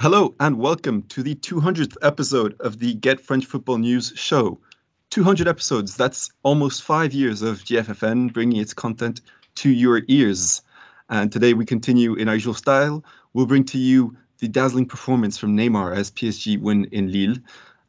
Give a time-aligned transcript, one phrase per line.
[0.00, 4.58] Hello and welcome to the 200th episode of the Get French Football News show.
[5.10, 9.20] 200 episodes, that's almost five years of GFFN bringing its content
[9.56, 10.62] to your ears.
[11.10, 13.04] And today we continue in our usual style.
[13.34, 17.36] We'll bring to you the dazzling performance from Neymar as PSG win in Lille,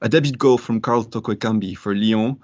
[0.02, 2.38] a debut goal from Karl Toko Ekambi for Lyon,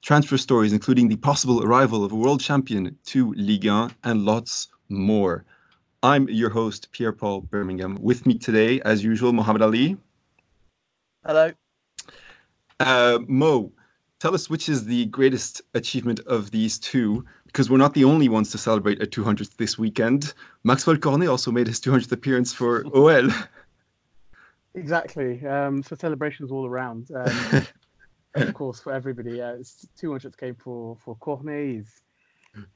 [0.00, 4.68] transfer stories including the possible arrival of a world champion to Ligue 1, and lots
[4.88, 5.44] more.
[6.02, 7.98] I'm your host, Pierre Paul Birmingham.
[8.00, 9.98] With me today, as usual, Mohammed Ali.
[11.26, 11.52] Hello.
[12.78, 13.70] Uh, Mo,
[14.18, 18.30] tell us which is the greatest achievement of these two, because we're not the only
[18.30, 20.32] ones to celebrate a 200th this weekend.
[20.64, 23.28] Maxwell Cornet also made his 200th appearance for OL.
[24.74, 25.46] Exactly.
[25.46, 27.10] Um, so celebrations all around.
[27.14, 27.66] Um,
[28.36, 29.42] of course, for everybody.
[29.42, 29.56] Uh,
[30.00, 31.74] 200th came for for Cornet.
[31.74, 32.00] He's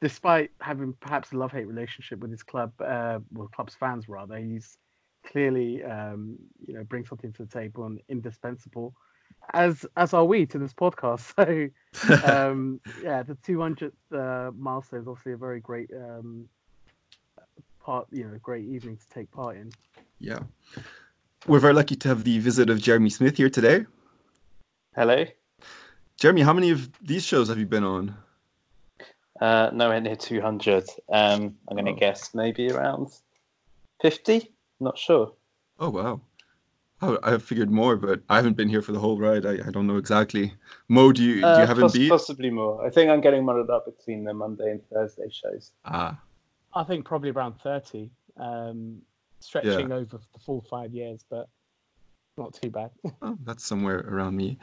[0.00, 4.78] despite having perhaps a love-hate relationship with his club, uh, well, club's fans rather, he's
[5.24, 8.94] clearly um, you know brings something to the table and indispensable,
[9.52, 11.70] as as are we to this podcast.
[11.94, 16.48] So um, yeah, the 200th uh, milestone is obviously a very great um,
[17.80, 19.70] part, you know, great evening to take part in.
[20.18, 20.40] Yeah,
[21.46, 23.86] we're very lucky to have the visit of Jeremy Smith here today.
[24.96, 25.24] Hello.
[26.18, 28.16] Jeremy, how many of these shows have you been on?
[29.40, 30.88] Uh, nowhere near 200.
[31.08, 31.96] Um, I'm going to oh.
[31.96, 33.08] guess maybe around
[34.00, 34.50] 50.
[34.80, 35.32] Not sure.
[35.80, 36.20] Oh wow.
[37.02, 39.44] Oh, I figured more, but I haven't been here for the whole ride.
[39.44, 40.54] I, I don't know exactly.
[40.88, 42.84] Mo, do you uh, do you have poss- Possibly more.
[42.84, 45.72] I think I'm getting muddled up between the Monday and Thursday shows.
[45.84, 46.18] Ah.
[46.74, 49.02] I think probably around 30, um,
[49.40, 49.96] stretching yeah.
[49.96, 51.48] over the full five years, but
[52.36, 52.90] not too bad.
[53.22, 54.58] oh, that's somewhere around me.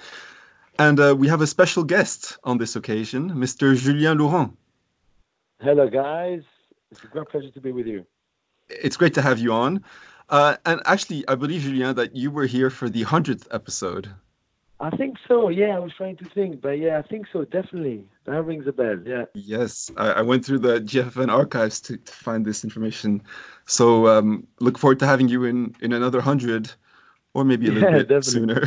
[0.79, 3.75] And uh, we have a special guest on this occasion, Mr.
[3.77, 4.57] Julien Laurent.
[5.61, 6.41] Hello, guys.
[6.89, 8.03] It's a great pleasure to be with you.
[8.69, 9.83] It's great to have you on.
[10.29, 14.09] Uh, and actually, I believe, Julien, that you were here for the 100th episode.
[14.79, 15.49] I think so.
[15.49, 17.45] Yeah, I was trying to think, but yeah, I think so.
[17.45, 18.97] Definitely, that rings a bell.
[19.05, 19.25] Yeah.
[19.35, 23.21] Yes, I, I went through the GFFN archives to, to find this information.
[23.67, 26.71] So um, look forward to having you in in another hundred,
[27.35, 28.65] or maybe a little yeah, bit definitely.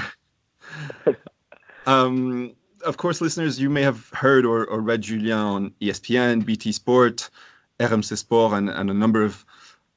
[1.04, 1.16] sooner.
[1.86, 6.72] um, of course, listeners, you may have heard or, or read Julien on ESPN, BT
[6.72, 7.30] Sport,
[7.80, 9.44] RMC Sport, and, and a number of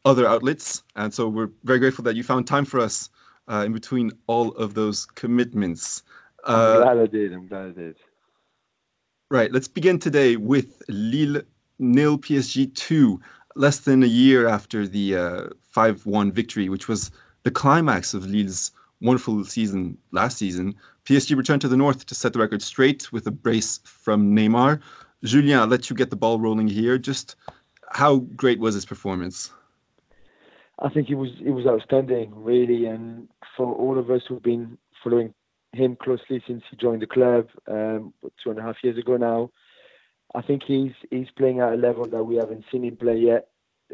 [0.05, 0.83] other outlets.
[0.95, 3.09] And so we're very grateful that you found time for us
[3.49, 6.03] uh, in between all of those commitments.
[6.45, 7.33] Uh, I'm glad I did.
[7.33, 7.95] I'm glad I did.
[9.29, 9.51] Right.
[9.51, 11.41] Let's begin today with Lille
[11.79, 13.19] nil PSG 2,
[13.55, 17.11] less than a year after the 5 uh, 1 victory, which was
[17.43, 18.71] the climax of Lille's
[19.01, 20.75] wonderful season last season.
[21.07, 24.81] PSG returned to the north to set the record straight with a brace from Neymar.
[25.23, 26.97] Julien, I'll let you get the ball rolling here.
[26.97, 27.37] Just
[27.91, 29.49] how great was his performance?
[30.79, 34.77] I think it was it was outstanding, really, and for all of us who've been
[35.01, 35.33] following
[35.71, 38.13] him closely since he joined the club um,
[38.43, 39.49] two and a half years ago now,
[40.35, 43.47] I think he's he's playing at a level that we haven't seen him play yet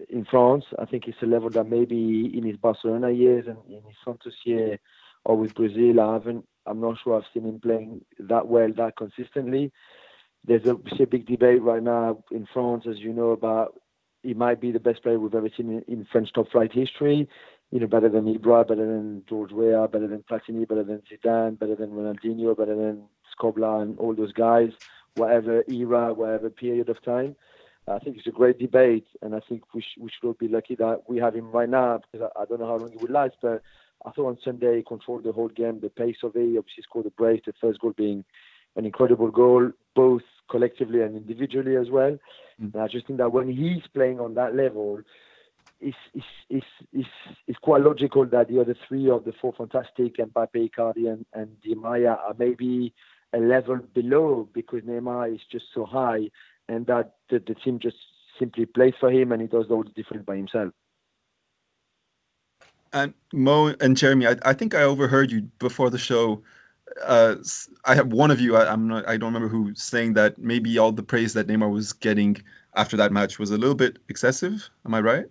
[0.09, 0.66] in France.
[0.79, 4.34] I think it's a level that maybe in his Barcelona years and in his Santos
[4.46, 4.79] year
[5.25, 6.46] or with Brazil, I haven't.
[6.66, 9.72] I'm not sure I've seen him playing that well, that consistently.
[10.46, 10.75] There's a,
[11.06, 13.79] big debate right now in France, as you know, about
[14.24, 17.28] he might be the best player we've ever seen in, in French top flight history.
[17.72, 21.57] You know, better than Ibra, better than George Weah, better than Platini, better than Zidane,
[21.57, 23.03] better than Ronaldinho, better than
[23.35, 24.69] Skoblar and all those guys,
[25.16, 27.35] whatever era, whatever period of time.
[27.88, 30.47] I think it's a great debate, and I think we, sh- we should all be
[30.47, 32.97] lucky that we have him right now because I, I don't know how long he
[32.97, 33.35] will last.
[33.41, 33.62] But
[34.05, 36.49] I thought on Sunday he controlled the whole game, the pace of it.
[36.49, 38.23] He obviously scored a brace, the first goal being
[38.75, 42.17] an incredible goal, both collectively and individually as well.
[42.61, 42.73] Mm.
[42.73, 45.01] And I just think that when he's playing on that level,
[45.79, 47.09] it's, it's, it's, it's,
[47.47, 51.61] it's quite logical that the other three of the four fantastic, Mbappe, Icardi, and, and
[51.61, 52.93] Di Maria are maybe
[53.33, 56.29] a level below because Neymar is just so high
[56.69, 57.97] and that the, the team just
[58.39, 60.73] simply plays for him and he does all the difference by himself.
[62.93, 66.41] And Mo and Jeremy, I, I think I overheard you before the show.
[67.03, 67.35] Uh,
[67.85, 68.55] I have one of you.
[68.55, 69.07] I, am not.
[69.09, 70.37] I don't remember who saying that.
[70.37, 72.37] Maybe all the praise that Neymar was getting
[72.75, 74.69] after that match was a little bit excessive.
[74.85, 75.25] Am I right?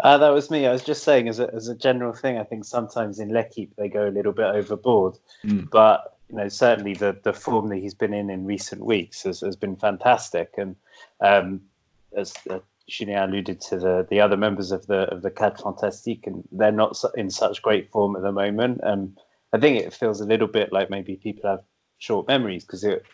[0.00, 0.66] Uh, that was me.
[0.66, 3.74] I was just saying, as a, as a general thing, I think sometimes in L'Equipe
[3.76, 5.18] they go a little bit overboard.
[5.44, 5.68] Mm.
[5.70, 9.40] But you know, certainly the the form that he's been in in recent weeks has,
[9.40, 10.54] has been fantastic.
[10.56, 10.76] And
[11.20, 11.60] um,
[12.16, 16.26] as uh, Julien alluded to the the other members of the of the Quatre Fantastique,
[16.26, 18.80] and they're not in such great form at the moment.
[18.82, 19.18] And
[19.52, 21.62] I think it feels a little bit like maybe people have
[21.98, 23.04] short memories because it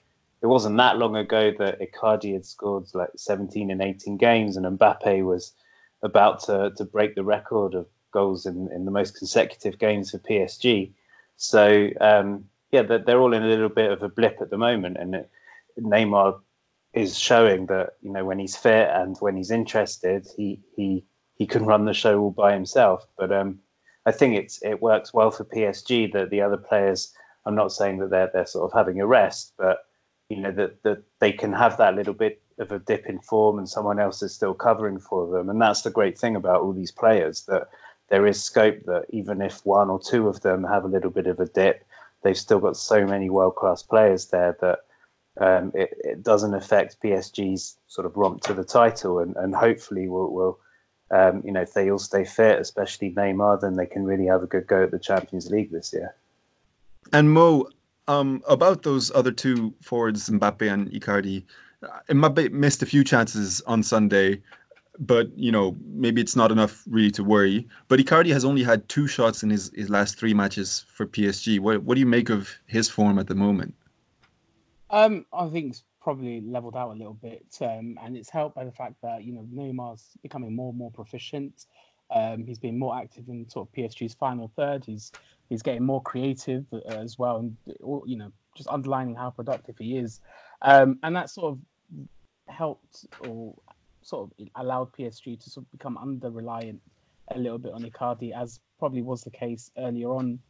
[0.43, 4.67] it wasn't that long ago that Icardi had scored like 17 and 18 games, and
[4.79, 5.53] Mbappe was
[6.03, 10.19] about to to break the record of goals in, in the most consecutive games for
[10.19, 10.91] PSG.
[11.37, 14.59] So um, yeah, they're, they're all in a little bit of a blip at the
[14.59, 15.31] moment, and it,
[15.79, 16.41] Neymar
[16.93, 21.05] is showing that you know when he's fit and when he's interested, he he
[21.37, 23.07] he can run the show all by himself.
[23.17, 23.61] But um,
[24.07, 27.13] I think it's it works well for PSG that the other players.
[27.47, 29.87] I'm not saying that they're they're sort of having a rest, but
[30.29, 33.59] you know that that they can have that little bit of a dip in form
[33.59, 35.49] and someone else is still covering for them.
[35.49, 37.69] And that's the great thing about all these players that
[38.11, 41.27] there is scope that even if one or two of them have a little bit
[41.27, 41.87] of a dip,
[42.23, 44.81] they've still got so many world class players there that
[45.39, 49.21] um, it, it, doesn't affect PSG's sort of romp to the title.
[49.21, 50.59] And, and hopefully, we'll, we'll
[51.11, 54.43] um, you know, if they all stay fit, especially Neymar, then they can really have
[54.43, 56.15] a good go at the Champions League this year.
[57.13, 57.69] And Mo,
[58.09, 61.45] um, about those other two forwards, Mbappe and Icardi,
[62.09, 64.43] Mbappe missed a few chances on Sunday,
[64.99, 67.67] but you know maybe it's not enough really to worry.
[67.89, 71.59] But Icardi has only had two shots in his, his last three matches for PSG.
[71.59, 73.75] What what do you make of his form at the moment?
[74.91, 78.65] Um, I think it's probably leveled out a little bit, um, and it's helped by
[78.65, 81.67] the fact that you know Neymar's becoming more and more proficient.
[82.13, 84.85] Um, he's been more active in sort of PSG's final third.
[84.85, 85.13] He's
[85.49, 87.57] he's getting more creative uh, as well, and
[88.07, 90.21] you know just underlining how productive he is.
[90.63, 91.59] Um, and that sort of
[92.49, 93.55] helped or
[94.03, 96.81] sort of allowed PSG to sort of become under reliant
[97.29, 100.41] a little bit on Icardi, as probably was the case earlier on,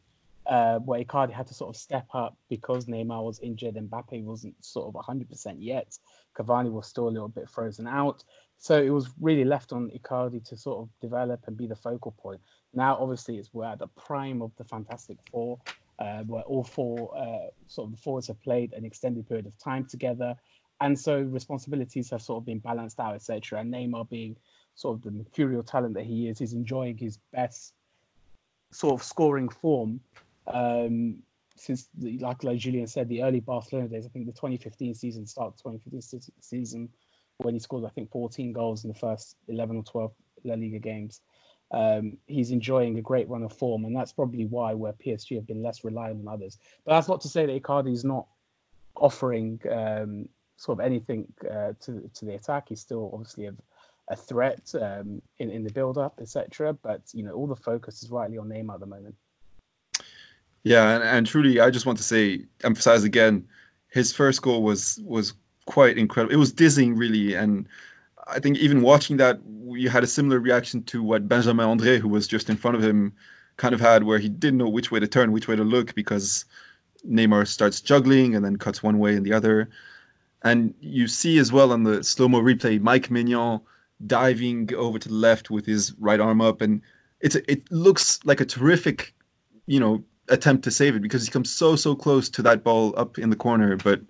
[0.51, 4.25] uh, where Icardi had to sort of step up because Neymar was injured and Mbappe
[4.25, 5.97] wasn't sort of 100% yet.
[6.37, 8.25] Cavani was still a little bit frozen out.
[8.59, 12.13] So it was really left on Icardi to sort of develop and be the focal
[12.13, 12.41] point.
[12.75, 15.59] Now, obviously, it's we're at the prime of the Fantastic Four,
[16.01, 19.57] uh, where all four uh, sort of the forwards have played an extended period of
[19.57, 20.37] time together
[20.81, 23.61] and so responsibilities have sort of been balanced out, etc.
[23.61, 24.35] And Neymar being
[24.75, 27.75] sort of the mercurial talent that he is, he's enjoying his best
[28.73, 30.01] sort of scoring form
[30.53, 31.23] um,
[31.57, 34.07] since, the, like like Julien said, the early Barcelona days.
[34.07, 36.89] I think the 2015 season, start 2015 season,
[37.39, 40.13] when he scored I think 14 goals in the first 11 or 12
[40.45, 41.21] La Liga games.
[41.73, 45.47] Um, he's enjoying a great run of form, and that's probably why where PSG have
[45.47, 46.59] been less reliant on others.
[46.85, 48.27] But that's not to say that Icardi is not
[48.97, 52.71] offering um, sort of anything uh, to to the attack.
[52.71, 53.55] He's still obviously a,
[54.09, 56.73] a threat um, in in the build up, etc.
[56.73, 59.15] But you know, all the focus is rightly on Neymar at the moment.
[60.63, 63.47] Yeah, and, and truly, I just want to say, emphasize again,
[63.89, 65.35] his first goal was was
[65.67, 66.35] quite incredible.
[66.35, 67.67] It was dizzying, really, and
[68.29, 72.09] I think even watching that, we had a similar reaction to what Benjamin Andre, who
[72.09, 73.13] was just in front of him,
[73.57, 75.95] kind of had, where he didn't know which way to turn, which way to look,
[75.95, 76.45] because
[77.09, 79.71] Neymar starts juggling and then cuts one way and the other.
[80.43, 83.61] And you see as well on the slow mo replay, Mike Maignan
[84.07, 86.83] diving over to the left with his right arm up, and
[87.21, 89.15] it's it looks like a terrific,
[89.67, 92.95] you know, attempt to save it because he comes so so close to that ball
[92.97, 94.01] up in the corner, but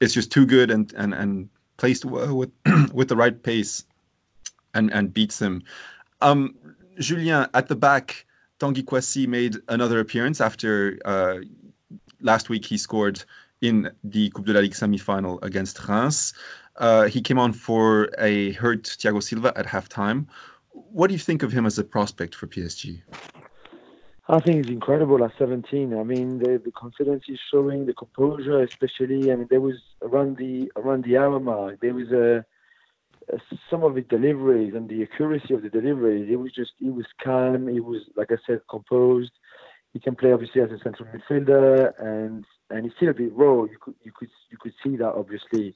[0.00, 2.50] it's just too good and and and placed with
[2.92, 3.84] with the right pace,
[4.74, 5.62] and and beats him.
[6.20, 6.54] Um,
[6.98, 8.26] Julien at the back,
[8.58, 11.38] Tanguy Kouassi made another appearance after uh,
[12.20, 13.24] last week he scored
[13.60, 16.34] in the Coupe de la Ligue semi-final against Reims.
[16.76, 20.26] Uh, he came on for a hurt Thiago Silva at halftime.
[20.72, 23.02] What do you think of him as a prospect for PSG?
[24.30, 25.92] I think he's incredible at 17.
[25.92, 29.32] I mean, the, the confidence he's showing, the composure, especially.
[29.32, 32.44] I mean, there was around the around the hour mark, there was a,
[33.34, 36.28] a some of his deliveries and the accuracy of the deliveries.
[36.30, 37.66] It was just, he was calm.
[37.66, 39.32] He was, like I said, composed.
[39.92, 43.64] He can play obviously as a central midfielder, and and he's still a bit raw.
[43.64, 45.74] You could you could you could see that obviously,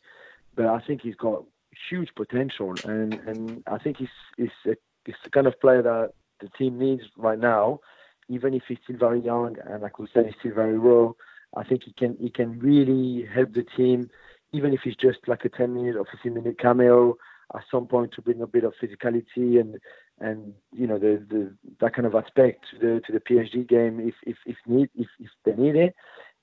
[0.54, 1.42] but I think he's got
[1.90, 6.12] huge potential, and and I think he's he's, a, he's the kind of player that
[6.40, 7.80] the team needs right now,
[8.28, 11.12] even if he's still very young and like we said, he's still very raw.
[11.56, 14.10] I think he can he can really help the team,
[14.52, 17.16] even if it's just like a 10 minute or 15 minute cameo
[17.54, 19.76] at some point to bring a bit of physicality and
[20.20, 24.00] and you know the, the that kind of aspect to the to the PSG game
[24.00, 25.94] if if if need if, if they need it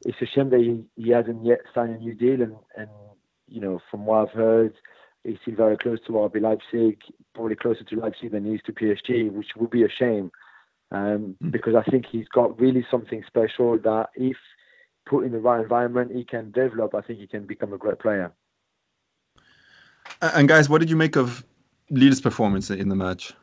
[0.05, 2.41] it's a shame that he, he hasn't yet signed a new deal.
[2.41, 2.89] And, and,
[3.47, 4.73] you know, from what I've heard,
[5.23, 7.00] he's still very close to RB Leipzig,
[7.33, 10.31] probably closer to Leipzig than he is to PSG, which would be a shame.
[10.91, 11.51] Um, mm.
[11.51, 14.38] Because I think he's got really something special that if
[15.05, 16.93] put in the right environment, he can develop.
[16.93, 18.31] I think he can become a great player.
[20.21, 21.43] And guys, what did you make of
[21.89, 23.33] Lille's performance in the match?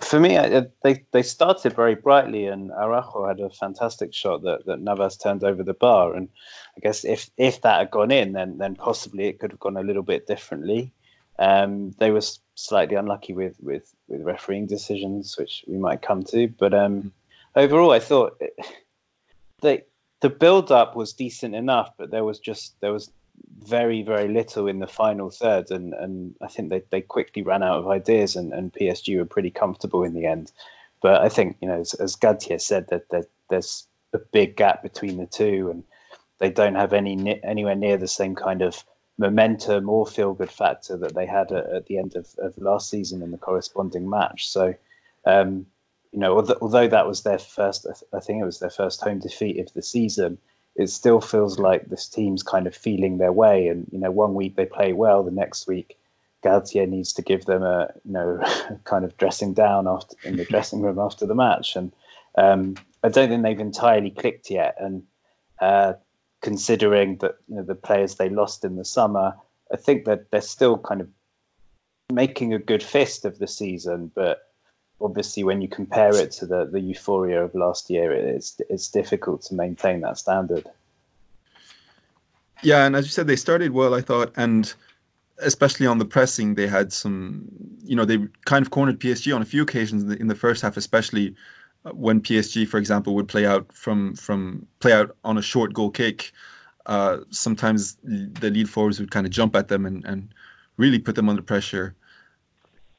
[0.00, 4.64] for me, I, they they started very brightly, and Araujo had a fantastic shot that,
[4.66, 6.14] that Navas turned over the bar.
[6.14, 6.28] And
[6.76, 9.76] I guess if if that had gone in, then then possibly it could have gone
[9.76, 10.92] a little bit differently.
[11.38, 12.22] Um, they were
[12.58, 16.48] slightly unlucky with with with refereeing decisions, which we might come to.
[16.48, 17.12] But um,
[17.54, 18.40] overall, I thought
[19.62, 19.84] they
[20.20, 23.10] the build up was decent enough, but there was just there was
[23.64, 27.62] very very little in the final third, and and I think they they quickly ran
[27.62, 30.52] out of ideas, and and PSG were pretty comfortable in the end.
[31.00, 32.16] But I think you know, as, as
[32.58, 35.84] said, that, that there's a big gap between the two, and
[36.38, 38.84] they don't have any anywhere near the same kind of
[39.18, 42.88] momentum or feel good factor that they had at, at the end of, of last
[42.88, 44.48] season in the corresponding match.
[44.48, 44.74] So,
[45.26, 45.66] um,
[46.12, 49.18] you know, although, although, that was their first, I think it was their first home
[49.18, 50.38] defeat of the season,
[50.76, 53.66] it still feels like this team's kind of feeling their way.
[53.66, 55.98] And, you know, one week they play well, the next week
[56.44, 58.40] Galtier needs to give them a, you know,
[58.84, 61.74] kind of dressing down after in the dressing room after the match.
[61.74, 61.92] And
[62.36, 64.76] um, I don't think they've entirely clicked yet.
[64.78, 65.02] And,
[65.60, 65.94] uh,
[66.40, 69.34] considering that you know, the players they lost in the summer,
[69.72, 71.08] I think that they're still kind of
[72.10, 74.48] making a good fist of the season, but
[75.00, 79.42] obviously when you compare it to the, the euphoria of last year, it's it's difficult
[79.42, 80.66] to maintain that standard.
[82.62, 84.72] Yeah, and as you said, they started well, I thought, and
[85.40, 87.48] especially on the pressing, they had some,
[87.84, 90.34] you know, they kind of cornered PSG on a few occasions in the, in the
[90.34, 91.36] first half, especially
[91.94, 95.90] when PSG, for example, would play out from from play out on a short goal
[95.90, 96.32] kick,
[96.86, 100.34] uh, sometimes the lead forwards would kind of jump at them and, and
[100.76, 101.94] really put them under pressure.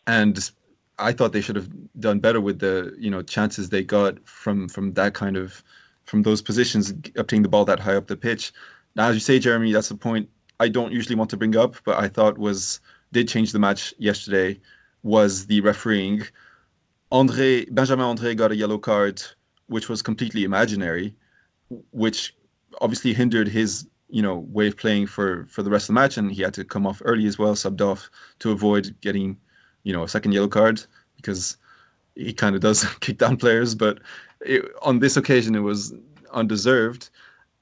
[0.08, 0.50] And
[0.98, 1.69] I thought they should have
[2.00, 5.63] done better with the you know chances they got from from that kind of
[6.05, 8.51] from those positions, obtaining the ball that high up the pitch.
[8.96, 10.27] Now, as you say, Jeremy, that's a point
[10.60, 12.79] I don't usually want to bring up, but I thought was
[13.12, 14.60] did change the match yesterday
[15.03, 16.24] was the refereeing.
[17.12, 19.22] Andre Benjamin Andre got a yellow card,
[19.68, 21.16] which was completely imaginary,
[21.92, 22.36] which
[22.82, 26.18] obviously hindered his you know way of playing for for the rest of the match,
[26.18, 29.38] and he had to come off early as well, subbed off to avoid getting
[29.84, 30.84] you know a second yellow card
[31.16, 31.58] because
[32.16, 33.75] he kind of does kick down players.
[33.75, 34.00] But
[34.42, 35.94] it, on this occasion, it was
[36.32, 37.10] undeserved,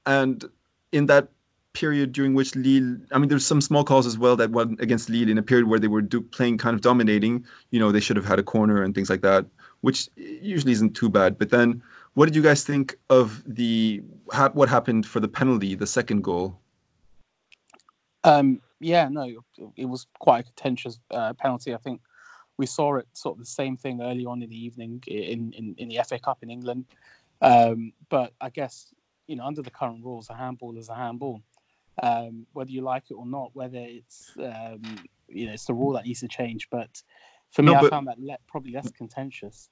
[0.06, 0.44] and
[0.92, 1.28] in that
[1.78, 5.08] period during which Lille, I mean, there's some small calls as well that went against
[5.08, 7.44] Lille in a period where they were do, playing kind of dominating.
[7.70, 9.46] You know, they should have had a corner and things like that,
[9.82, 11.38] which usually isn't too bad.
[11.38, 11.80] But then,
[12.14, 16.24] what did you guys think of the ha- what happened for the penalty, the second
[16.24, 16.58] goal?
[18.24, 19.22] Um, yeah, no,
[19.76, 21.74] it was quite a contentious uh, penalty.
[21.74, 22.00] I think
[22.56, 25.76] we saw it sort of the same thing early on in the evening in in,
[25.78, 26.86] in the FA Cup in England.
[27.40, 28.92] Um, but I guess
[29.28, 31.40] you know under the current rules, a handball is a handball
[32.02, 34.82] um, whether you like it or not, whether it's um,
[35.28, 36.68] you know it's the rule that needs to change.
[36.70, 37.02] But
[37.50, 39.70] for me, no, but, I found that le- probably less contentious.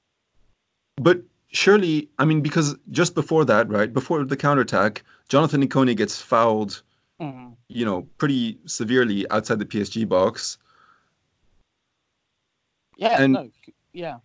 [0.96, 6.20] But surely, I mean, because just before that, right before the counterattack, Jonathan Ikone gets
[6.20, 6.82] fouled,
[7.20, 7.52] mm-hmm.
[7.68, 10.58] you know, pretty severely outside the PSG box.
[12.96, 13.50] Yeah, and no,
[13.92, 14.18] yeah.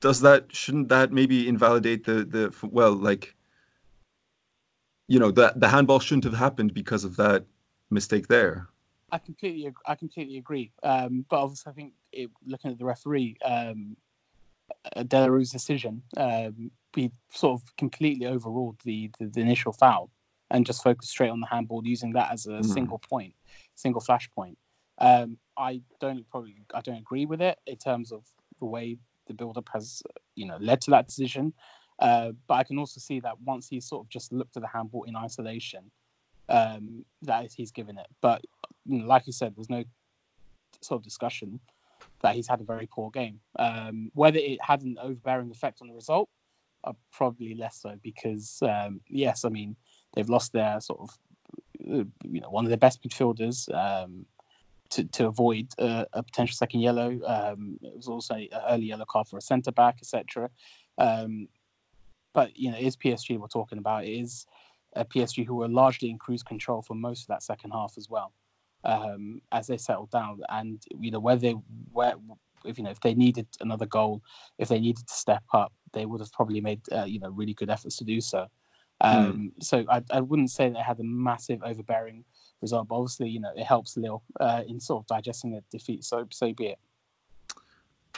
[0.00, 3.35] Does that shouldn't that maybe invalidate the the well like
[5.08, 7.44] you know the the handball shouldn't have happened because of that
[7.90, 8.68] mistake there.
[9.12, 10.72] I completely I completely agree.
[10.82, 13.96] Um, but obviously, I think it, looking at the referee, um,
[14.96, 20.10] uh, Delarue's decision, um, he sort of completely overruled the, the, the initial foul
[20.50, 22.64] and just focused straight on the handball, using that as a mm.
[22.64, 23.34] single point,
[23.74, 24.58] single flash point.
[24.98, 28.24] Um, I don't probably I don't agree with it in terms of
[28.58, 28.96] the way
[29.26, 30.02] the build up has
[30.34, 31.52] you know led to that decision.
[31.98, 34.68] Uh, but I can also see that once he sort of just looked at the
[34.68, 35.90] handball in isolation,
[36.48, 38.06] um, that he's given it.
[38.20, 38.42] But
[38.84, 39.84] you know, like you said, there's no
[40.80, 41.60] sort of discussion
[42.22, 43.40] that he's had a very poor game.
[43.58, 46.28] Um, whether it had an overbearing effect on the result,
[46.84, 49.76] uh, probably less so because um, yes, I mean
[50.14, 51.18] they've lost their sort of
[51.80, 53.72] uh, you know one of their best midfielders.
[53.74, 54.26] Um,
[54.90, 59.04] to, to avoid uh, a potential second yellow, um, it was also an early yellow
[59.04, 60.48] card for a centre back, etc.
[60.96, 61.48] Um,
[62.36, 64.46] but you know, is PSG we're talking about it is
[64.94, 68.10] a PSG who were largely in cruise control for most of that second half as
[68.10, 68.34] well,
[68.84, 70.40] um, as they settled down.
[70.50, 71.52] And you know, whether
[71.92, 72.12] where
[72.66, 74.22] if you know if they needed another goal,
[74.58, 77.54] if they needed to step up, they would have probably made uh, you know really
[77.54, 78.46] good efforts to do so.
[79.00, 79.08] Hmm.
[79.08, 79.64] Um, mm.
[79.64, 82.22] So I, I wouldn't say they had a massive overbearing
[82.60, 86.04] result, but obviously you know it helps Lille uh, in sort of digesting a defeat.
[86.04, 86.78] So so be it.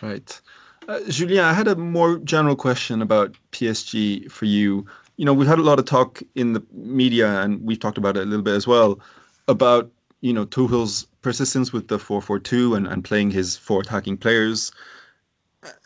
[0.02, 0.40] Right.
[0.86, 4.86] Uh, Julien, I had a more general question about PSG for you.
[5.16, 8.16] You know, we've had a lot of talk in the media, and we've talked about
[8.16, 9.00] it a little bit as well,
[9.48, 14.72] about you know Tuchel's persistence with the 4-4-2 and, and playing his four attacking players.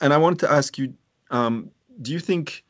[0.01, 0.95] And I wanted to ask you,
[1.31, 1.71] um,
[2.03, 2.65] do you think,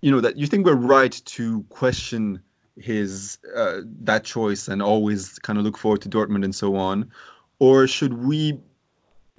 [0.00, 2.40] you know, that you think we're right to question
[2.78, 7.10] his uh, that choice and always kind of look forward to Dortmund and so on,
[7.58, 8.58] or should we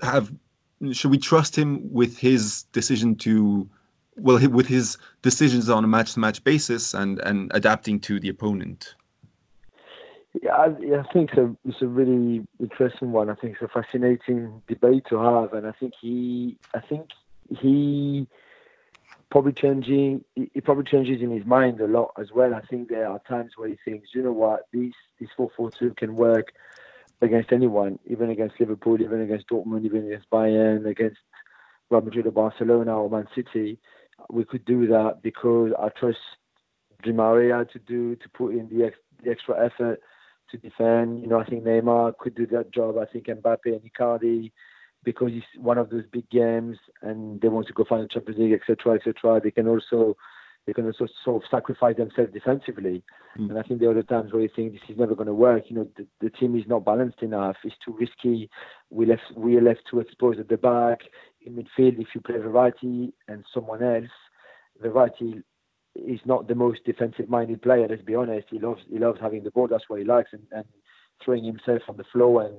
[0.02, 0.32] have
[0.92, 3.68] should we trust him with his decision to
[4.16, 8.30] well with his decisions on a match to match basis and and adapting to the
[8.30, 8.96] opponent
[10.42, 13.30] yeah, I, I think it's a, it's a really interesting one.
[13.30, 17.10] I think it's a fascinating debate to have, and I think he, I think
[17.50, 18.28] he
[19.30, 20.24] probably changing.
[20.36, 22.54] He probably changes in his mind a lot as well.
[22.54, 25.72] I think there are times where he thinks, you know what, this this four four
[25.72, 26.54] two can work
[27.22, 31.18] against anyone, even against Liverpool, even against Dortmund, even against Bayern, against
[31.90, 33.80] Real Madrid or Barcelona or Man City.
[34.30, 36.20] We could do that because I trust
[37.04, 40.00] Di Maria to do to put in the, ex, the extra effort
[40.52, 41.22] to defend.
[41.22, 42.98] You know, I think Neymar could do that job.
[42.98, 44.52] I think Mbappe and Icardi,
[45.04, 48.40] because it's one of those big games and they want to go find the Champions
[48.40, 49.42] League, etc., etc.
[49.44, 50.18] They can also
[50.68, 53.02] they can also sort of sacrifice themselves defensively.
[53.40, 53.50] Mm.
[53.50, 55.34] And I think there are other times where you think this is never going to
[55.34, 55.64] work.
[55.70, 57.56] You know, the, the, team is not balanced enough.
[57.64, 58.50] It's too risky.
[58.90, 61.00] We left we are left too exposed at the back.
[61.46, 64.12] In midfield, if you play Verratti and someone else,
[64.84, 65.42] Verratti
[65.96, 67.88] is not the most defensive minded player.
[67.90, 68.48] Let's be honest.
[68.52, 69.70] He loves he loves having the ball.
[69.70, 70.66] That's what he likes, and, and
[71.24, 72.56] throwing himself on the floor and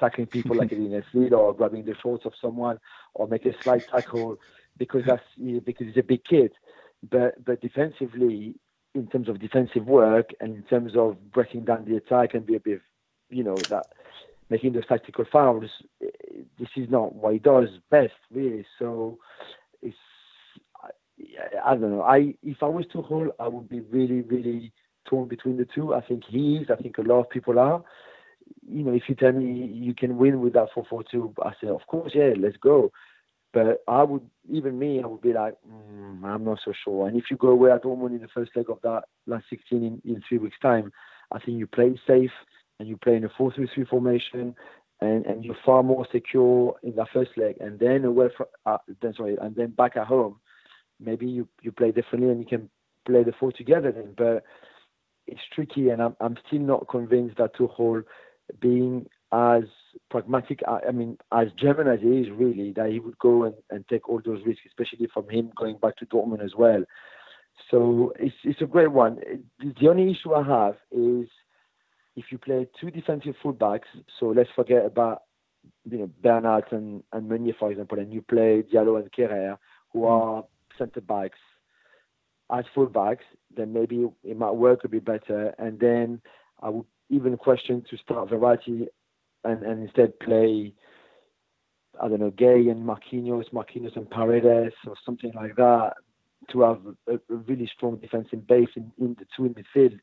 [0.00, 2.78] tackling people like in a field or grabbing the shorts of someone
[3.14, 4.36] or make a slight tackle
[4.76, 5.22] because that's
[5.64, 6.52] because he's a big kid.
[7.10, 8.54] But but defensively,
[8.94, 12.56] in terms of defensive work and in terms of breaking down the attack and be
[12.56, 12.80] a bit,
[13.30, 13.86] you know, that
[14.50, 18.64] making those tactical fouls, this is not what he does best, really.
[18.78, 19.18] So
[19.80, 19.96] it's
[21.64, 22.02] I don't know.
[22.02, 24.72] I if I was to hold, I would be really, really
[25.06, 25.94] torn between the two.
[25.94, 26.68] I think he is.
[26.70, 27.82] I think a lot of people are.
[28.68, 31.52] You know, if you tell me you can win with that four four two, I
[31.60, 32.92] say, of course, yeah, let's go.
[33.52, 37.06] But I would, even me, I would be like, mm, I'm not so sure.
[37.06, 39.84] And if you go away at Dortmund in the first leg of that last 16
[39.84, 40.92] in, in three weeks' time,
[41.32, 42.30] I think you play safe
[42.78, 44.54] and you play in a 4 3 3 formation
[45.00, 47.56] and, and you're far more secure in that first leg.
[47.60, 50.40] And then away from, uh, then, sorry, and then back at home,
[50.98, 52.70] maybe you, you play differently and you can
[53.04, 54.14] play the four together then.
[54.16, 54.44] But
[55.26, 58.04] it's tricky, and I'm I'm still not convinced that Tuchel,
[58.60, 59.64] being as
[60.10, 63.86] pragmatic, I mean, as German as he is, really, that he would go and, and
[63.88, 66.84] take all those risks, especially from him going back to Dortmund as well.
[67.70, 69.18] So it's it's a great one.
[69.58, 71.28] The only issue I have is
[72.16, 73.90] if you play two defensive fullbacks.
[74.18, 75.22] So let's forget about
[75.84, 79.58] you know Bernat and, and Meunier, for example, and you play Diallo and Kehrer,
[79.92, 80.10] who mm.
[80.10, 80.44] are
[80.78, 81.38] centre backs
[82.52, 83.24] as full backs,
[83.56, 85.54] then maybe it might work a bit better.
[85.58, 86.20] And then
[86.60, 88.86] I would even question to start Verratti
[89.44, 90.74] and, and instead play,
[92.00, 95.94] I don't know, Gueye and Marquinhos, Marquinhos and Paredes or something like that
[96.50, 99.98] to have a, a really strong defensive base in, in the two in midfield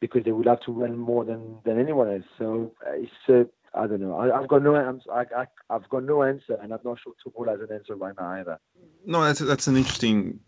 [0.00, 2.24] because they would have to run more than, than anyone else.
[2.38, 4.18] So uh, it's uh, I don't know.
[4.18, 5.24] I, have got no I,
[5.70, 8.58] have got no answer, and I'm not sure Tuchel has an answer right now either.
[9.04, 10.40] No, that's that's an interesting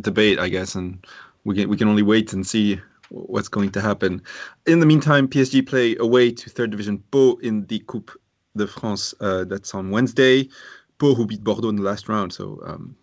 [0.00, 1.04] debate, I guess, and
[1.44, 2.80] we can we can only wait and see
[3.12, 4.22] what's going to happen.
[4.66, 8.10] In the meantime, PSG play away to third division Pau in the Coupe
[8.56, 9.14] de France.
[9.20, 10.48] Uh, that's on Wednesday.
[10.98, 12.96] Pau who beat Bordeaux in the last round, so um,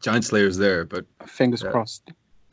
[0.00, 0.84] giant slayers there.
[0.84, 2.12] But fingers uh, crossed.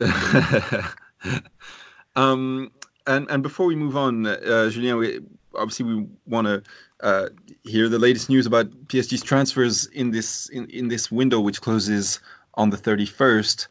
[2.16, 2.70] um,
[3.06, 5.20] and and before we move on, uh, Julien, we,
[5.54, 6.62] obviously we want to
[7.00, 7.28] uh,
[7.64, 12.20] hear the latest news about PSG's transfers in this in, in this window, which closes
[12.54, 13.68] on the 31st.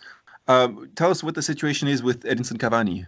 [0.47, 3.07] Um, tell us what the situation is with Edinson Cavani.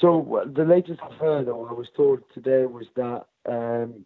[0.00, 4.04] So the latest I've heard, or I was told today, was that um,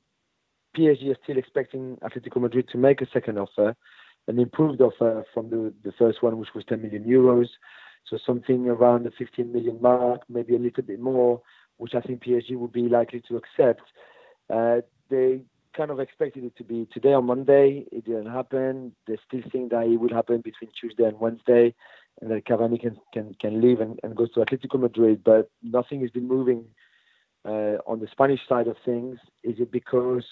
[0.76, 3.74] PSG are still expecting Atletico Madrid to make a second offer,
[4.26, 7.48] an improved offer from the, the first one, which was 10 million euros.
[8.08, 11.42] So something around the 15 million mark, maybe a little bit more,
[11.76, 13.82] which I think PSG would be likely to accept.
[14.50, 14.80] Uh,
[15.11, 15.42] they
[15.79, 17.87] kind of expected it to be today or Monday.
[17.93, 18.93] It didn't happen.
[19.07, 21.73] They still think that it will happen between Tuesday and Wednesday,
[22.21, 25.23] and that Cavani can can, can leave and, and go to Atletico Madrid.
[25.25, 26.64] But nothing has been moving
[27.45, 29.19] uh, on the Spanish side of things.
[29.45, 30.25] Is it because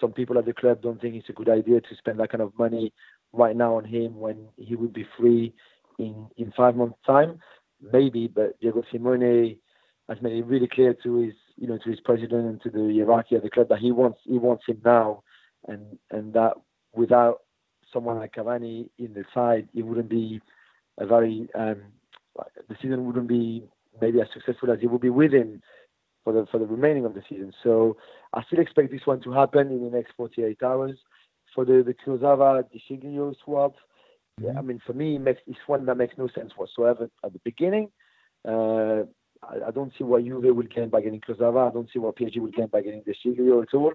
[0.00, 2.42] some people at the club don't think it's a good idea to spend that kind
[2.42, 2.94] of money
[3.34, 5.52] right now on him when he would be free
[5.98, 7.38] in in five months' time?
[7.92, 9.58] Maybe, but Diego Simeone
[10.08, 12.94] has made it really clear to his you know to his president and to the
[12.96, 15.22] hierarchy of the club that he wants he wants him now,
[15.68, 16.54] and and that
[16.94, 17.40] without
[17.92, 20.40] someone like Cavani in the side, it wouldn't be
[20.98, 21.82] a very um,
[22.68, 23.64] the season wouldn't be
[24.00, 25.62] maybe as successful as it would be with him
[26.24, 27.52] for the for the remaining of the season.
[27.62, 27.96] So
[28.32, 30.98] I still expect this one to happen in the next 48 hours.
[31.54, 33.74] For the the Kurzawa De Sciglio swap,
[34.40, 34.58] yeah, mm-hmm.
[34.58, 37.40] I mean for me, it makes, it's one that makes no sense whatsoever at the
[37.44, 37.90] beginning.
[38.46, 39.02] Uh,
[39.42, 41.70] I, I, don't see why Juve will gain by getting Kurzawa.
[41.70, 43.92] I don't see what PSG will gain by getting the De Sciglio at all.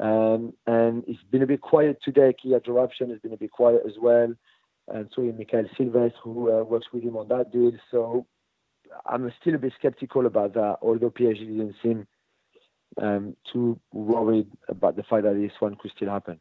[0.00, 2.34] Um, and it's been a bit quiet today.
[2.40, 4.32] Kia Joorabchian has been a bit quiet as well.
[4.88, 7.72] And so is Mikael Silvestre, who uh, works with him on that deal.
[7.90, 8.26] So
[9.06, 12.06] I'm still a bit skeptical about that, although PSG didn't seem
[13.00, 16.40] um, too worried about the fact that this one could still happen.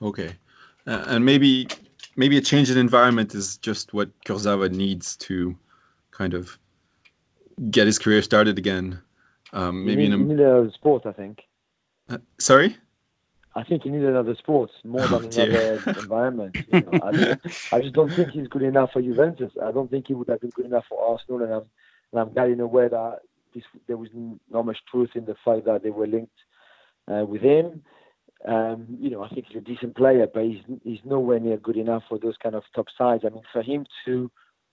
[0.00, 0.34] Okay,
[0.86, 1.68] uh, and maybe
[2.16, 5.56] maybe a change in environment is just what Kurzawa needs to
[6.10, 6.58] kind of
[7.70, 9.00] get his career started again.
[9.52, 11.42] Um, maybe you need, in a, you need another sport, I think.
[12.08, 12.76] Uh, sorry.
[13.54, 16.56] I think he needs another sport more than oh, another environment.
[16.72, 17.00] You know?
[17.02, 19.52] I, just, I, just, don't think he's good enough for Juventus.
[19.62, 21.64] I don't think he would have been good enough for Arsenal, and I'm
[22.12, 23.20] and I'm glad in a way that
[23.54, 24.10] this, there was
[24.50, 26.38] not much truth in the fact that they were linked
[27.12, 27.82] uh, with him.
[28.46, 31.76] Um, you know, I think he's a decent player, but he's he's nowhere near good
[31.76, 33.24] enough for those kind of top sides.
[33.26, 34.30] I mean, for him to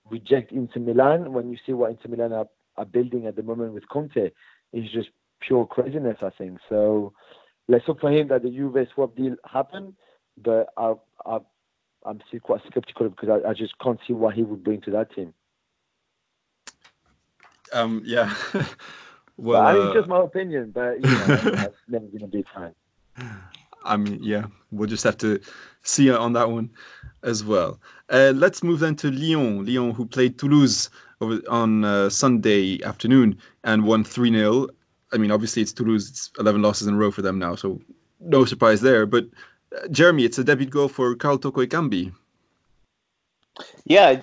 [0.08, 2.46] reject Inter Milan when you see what Inter Milan are,
[2.78, 4.30] are building at the moment with Conte
[4.72, 5.08] is just
[5.40, 6.18] pure craziness.
[6.22, 7.12] I think so.
[7.68, 9.96] Let's hope for him that the Juve swap deal happen,
[10.42, 11.38] but I, I,
[12.04, 14.90] I'm still quite skeptical because I, I just can't see what he would bring to
[14.92, 15.34] that team.
[17.72, 18.32] Um, yeah.
[19.36, 22.44] well, I mean, uh, just my opinion, but you know, that's never going to be
[22.54, 22.74] fine.
[23.84, 25.40] I mean, yeah, we'll just have to
[25.82, 26.70] see on that one
[27.22, 27.80] as well.
[28.10, 29.64] Uh, let's move then to Lyon.
[29.64, 34.68] Lyon, who played Toulouse over, on uh, Sunday afternoon and won 3 0.
[35.12, 37.80] I mean, obviously, it's Toulouse, it's 11 losses in a row for them now, so
[38.20, 39.06] no surprise there.
[39.06, 39.26] But
[39.76, 42.12] uh, Jeremy, it's a debut goal for Karl Toko Ekambi.
[43.84, 44.20] Yeah,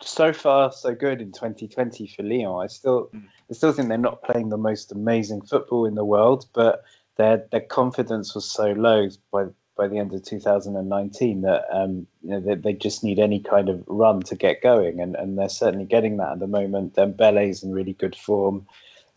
[0.00, 2.62] so far so good in 2020 for Lyon.
[2.62, 3.24] I still, mm.
[3.50, 6.84] I still think they're not playing the most amazing football in the world, but
[7.16, 12.30] their their confidence was so low by by the end of 2019 that um, you
[12.30, 15.48] know they, they, just need any kind of run to get going, and, and they're
[15.48, 16.94] certainly getting that at the moment.
[16.94, 18.66] Dembele's in really good form,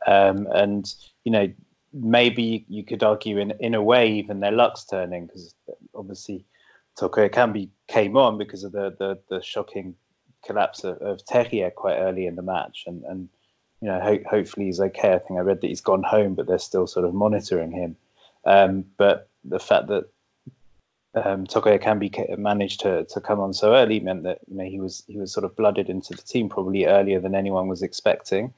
[0.08, 0.94] um, and
[1.24, 1.52] you know
[1.94, 5.54] maybe you could argue in in a way even their luck's turning because
[5.96, 6.46] obviously
[7.00, 9.96] Toko Ekambi came on because of the the, the shocking
[10.46, 13.30] collapse of, of Terrier quite early in the match, and and
[13.82, 15.14] you know ho- hopefully he's okay.
[15.14, 17.96] I think I read that he's gone home, but they're still sort of monitoring him.
[18.46, 20.06] Um, but the fact that
[21.26, 24.80] um, Toko Ekambi managed to, to come on so early meant that you know he
[24.80, 28.54] was he was sort of blooded into the team probably earlier than anyone was expecting.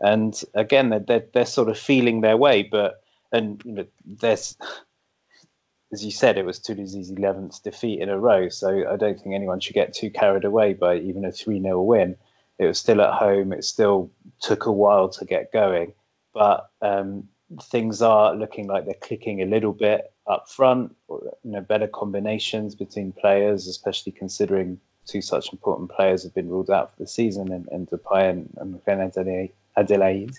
[0.00, 4.56] And again, they're, they're, they're sort of feeling their way, but and you know there's
[5.92, 8.48] as you said, it was Toulouse's 11th defeat in a row.
[8.48, 11.82] So I don't think anyone should get too carried away by even a 3 0
[11.82, 12.16] win.
[12.58, 13.52] It was still at home.
[13.52, 15.92] It still took a while to get going.
[16.32, 17.28] But um,
[17.62, 20.94] things are looking like they're clicking a little bit up front.
[21.08, 26.70] You know, better combinations between players, especially considering two such important players have been ruled
[26.70, 30.38] out for the season, and, and Depay and, and Adelaide.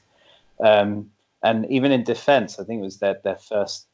[0.59, 1.11] Um,
[1.43, 3.87] and even in defence, I think it was their, their first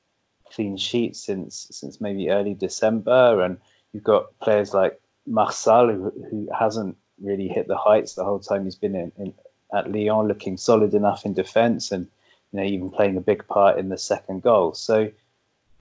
[0.53, 3.57] clean sheet since since maybe early December, and
[3.93, 4.99] you've got players like
[5.29, 9.33] Marçal who, who hasn't really hit the heights the whole time he's been in, in
[9.73, 12.07] at Lyon, looking solid enough in defence, and
[12.51, 14.73] you know even playing a big part in the second goal.
[14.73, 15.11] So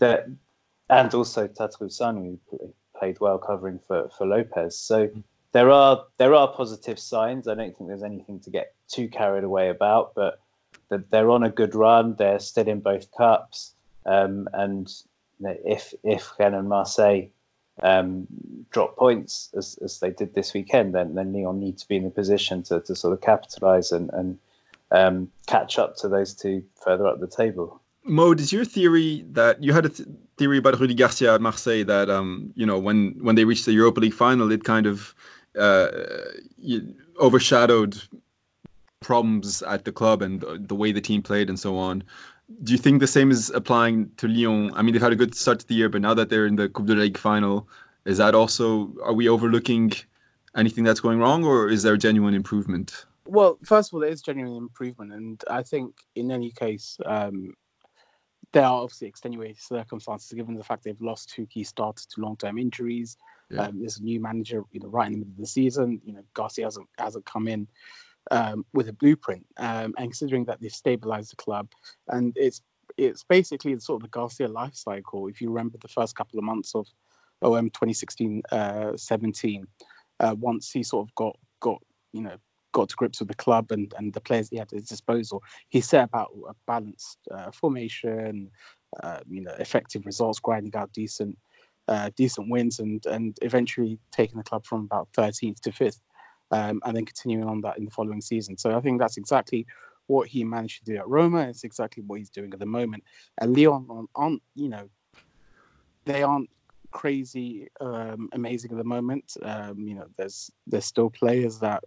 [0.00, 0.26] that,
[0.88, 4.78] and also Tatarusanu who played well covering for for Lopez.
[4.78, 5.08] So
[5.52, 7.48] there are there are positive signs.
[7.48, 10.40] I don't think there's anything to get too carried away about, but
[11.10, 12.16] they're on a good run.
[12.16, 13.74] They're still in both cups.
[14.06, 14.92] Um, and
[15.42, 17.28] if if Rennes and Marseille
[17.82, 18.26] um,
[18.70, 22.04] drop points as, as they did this weekend, then then Lyon need to be in
[22.04, 24.38] the position to, to sort of capitalise and, and
[24.90, 27.79] um, catch up to those two further up the table.
[28.04, 31.84] Mo, is your theory that you had a th- theory about Rudy Garcia at Marseille
[31.84, 35.14] that um, you know when when they reached the Europa League final, it kind of
[35.58, 35.88] uh,
[37.20, 38.00] overshadowed
[39.00, 42.04] problems at the club and the way the team played and so on
[42.62, 44.72] do you think the same is applying to Lyon?
[44.74, 46.56] I mean, they've had a good start to the year, but now that they're in
[46.56, 47.68] the Coupe de Ligue final,
[48.04, 49.92] is that also are we overlooking
[50.56, 53.06] anything that's going wrong, or is there genuine improvement?
[53.26, 57.54] Well, first of all, there is genuine improvement, and I think in any case, um,
[58.52, 62.58] there are obviously extenuating circumstances given the fact they've lost two key starters to long-term
[62.58, 63.16] injuries.
[63.50, 63.62] Yeah.
[63.62, 66.00] Um, there's a new manager, you know, right in the middle of the season.
[66.04, 67.68] You know, Garcia hasn't hasn't come in
[68.30, 71.68] um, with a blueprint, um, and considering that they've stabilized the club,
[72.08, 72.62] and it's
[72.96, 75.28] it's basically sort of the Garcia life cycle.
[75.28, 76.86] If you remember the first couple of months of
[77.42, 79.66] OM 2016 uh, 17,
[80.20, 81.80] uh, once he sort of got got
[82.12, 82.36] you know
[82.72, 85.42] got to grips with the club and, and the players he had at his disposal,
[85.68, 88.50] he set about a balanced uh, formation,
[89.02, 91.36] uh, you know, effective results, grinding out decent
[91.88, 96.00] uh, decent wins, and and eventually taking the club from about 13th to 5th
[96.50, 98.56] um, and then continuing on that in the following season.
[98.56, 99.66] So I think that's exactly
[100.06, 101.48] what he managed to do at Roma.
[101.48, 103.04] It's exactly what he's doing at the moment.
[103.40, 104.88] And Lyon aren't, you know,
[106.04, 106.50] they aren't
[106.90, 109.36] crazy um, amazing at the moment.
[109.42, 111.84] Um, you know, there's there's still players that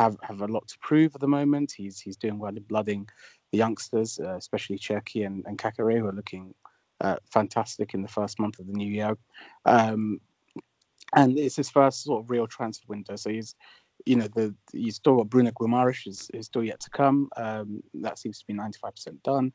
[0.00, 1.72] have, have a lot to prove at the moment.
[1.76, 3.08] He's he's doing well in blooding
[3.52, 6.54] the youngsters, uh, especially Cherki and, and Caqueret, who are looking
[7.00, 9.16] uh, fantastic in the first month of the new year.
[9.66, 10.20] Um,
[11.14, 13.16] and it's his first sort of real transfer window.
[13.16, 13.54] So he's,
[14.06, 17.28] you know, the you still got Bruno Guimaraes is, is still yet to come.
[17.36, 19.52] Um, that seems to be 95% done.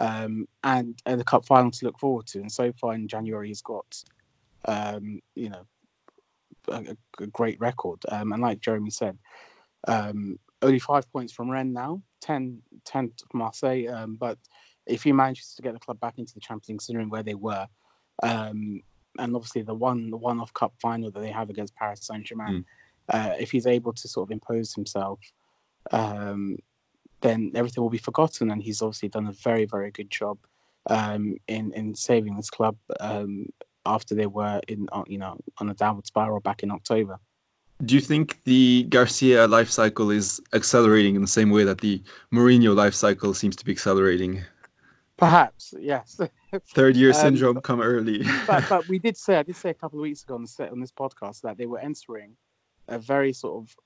[0.00, 2.38] Um, and, and the cup final to look forward to.
[2.38, 4.00] And so far in January, he's got,
[4.66, 5.66] um, you know,
[6.68, 8.00] a, a great record.
[8.10, 9.18] Um, and like Jeremy said,
[9.86, 13.86] um, only five points from Rennes now, 10, 10 from Marseille.
[13.88, 14.38] Um, but
[14.86, 17.34] if he manages to get the club back into the Champions League, considering where they
[17.34, 17.66] were,
[18.22, 18.82] um,
[19.18, 22.64] and obviously the one the one-off cup final that they have against Paris Saint Germain,
[22.64, 22.64] mm.
[23.08, 25.20] uh, if he's able to sort of impose himself,
[25.90, 26.56] um,
[27.20, 28.50] then everything will be forgotten.
[28.50, 30.38] And he's obviously done a very very good job
[30.88, 33.46] um, in in saving this club um,
[33.86, 37.18] after they were in uh, you know on a downward spiral back in October.
[37.84, 42.02] Do you think the Garcia life cycle is accelerating in the same way that the
[42.32, 44.42] Mourinho life cycle seems to be accelerating?
[45.16, 46.20] Perhaps, yes.
[46.74, 48.24] Third year um, syndrome come early.
[48.46, 50.48] but, but we did say, I did say a couple of weeks ago on the
[50.48, 52.36] set on this podcast that they were entering
[52.88, 53.76] a very sort of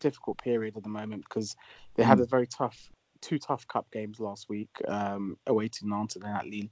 [0.00, 1.56] difficult period at the moment because
[1.94, 2.22] they had mm.
[2.22, 6.36] a very tough, two tough cup games last week, um, away to Nantes and then
[6.36, 6.68] at Lille,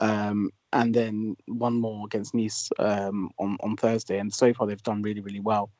[0.00, 4.18] um, and then one more against Nice um, on on Thursday.
[4.18, 5.70] And so far they've done really, really well.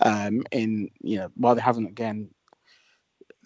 [0.00, 2.28] Um, in you know, while they haven't again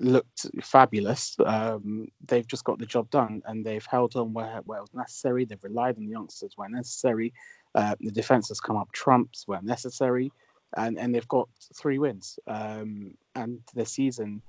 [0.01, 1.37] looked fabulous.
[1.45, 4.95] Um, they've just got the job done and they've held on where, where it was
[4.95, 5.45] necessary.
[5.45, 7.33] They've relied on the youngsters where necessary.
[7.75, 10.33] Uh, the defense has come up trumps where necessary.
[10.77, 12.39] And, and they've got three wins.
[12.47, 14.43] Um, and the season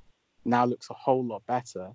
[0.45, 1.91] now looks a whole lot better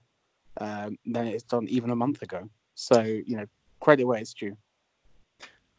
[0.61, 2.49] um, than it's done even a month ago.
[2.75, 3.47] So, you know,
[3.81, 4.57] credit where it's due.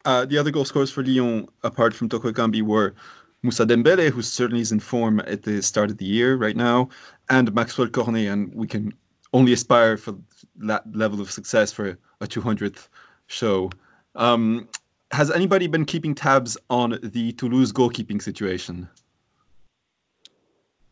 [0.05, 2.95] Uh, the other goal scorers for Lyon, apart from Toko Ekambi, were
[3.43, 6.89] Moussa Dembele, who certainly is in form at the start of the year right now,
[7.29, 8.93] and Maxwell Cornet, and we can
[9.33, 10.15] only aspire for
[10.55, 12.87] that level of success for a 200th
[13.27, 13.69] show.
[14.15, 14.67] Um,
[15.11, 18.89] has anybody been keeping tabs on the Toulouse goalkeeping situation?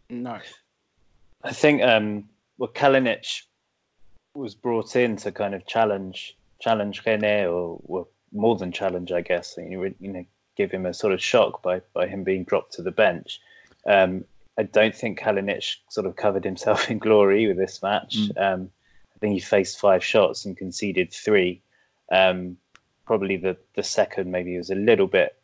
[0.09, 0.39] No.
[1.43, 3.43] I think um, well, Kalinic
[4.33, 9.21] was brought in to kind of challenge challenge Reynet, or well, more than challenge, I
[9.21, 9.55] guess.
[9.57, 10.25] You know,
[10.55, 13.39] give him a sort of shock by by him being dropped to the bench.
[13.85, 14.25] Um,
[14.57, 18.17] I don't think Kalinic sort of covered himself in glory with this match.
[18.17, 18.41] Mm.
[18.41, 18.71] Um,
[19.15, 21.61] I think he faced five shots and conceded three.
[22.11, 22.57] Um,
[23.05, 25.35] probably the the second maybe was a little bit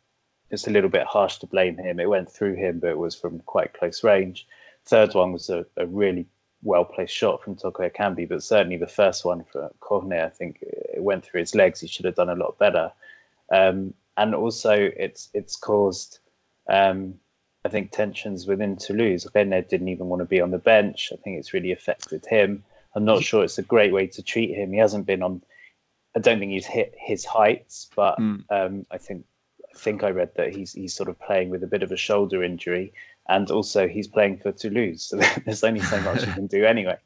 [0.50, 1.98] just a little bit harsh to blame him.
[1.98, 4.46] It went through him, but it was from quite close range.
[4.84, 6.26] Third one was a, a really
[6.62, 10.58] well placed shot from Toko Ekambi, but certainly the first one for Cornet, I think
[10.60, 11.80] it went through his legs.
[11.80, 12.92] He should have done a lot better.
[13.50, 16.18] Um, and also, it's it's caused
[16.68, 17.14] um,
[17.64, 19.26] I think tensions within Toulouse.
[19.34, 21.12] Reynet didn't even want to be on the bench.
[21.12, 22.64] I think it's really affected him.
[22.94, 24.72] I'm not sure it's a great way to treat him.
[24.72, 25.42] He hasn't been on.
[26.16, 28.44] I don't think he's hit his heights, but mm.
[28.50, 29.24] um, I think
[29.74, 31.96] I think I read that he's he's sort of playing with a bit of a
[31.96, 32.92] shoulder injury,
[33.28, 35.04] and also he's playing for Toulouse.
[35.04, 36.98] So there's only so much you can do anyway.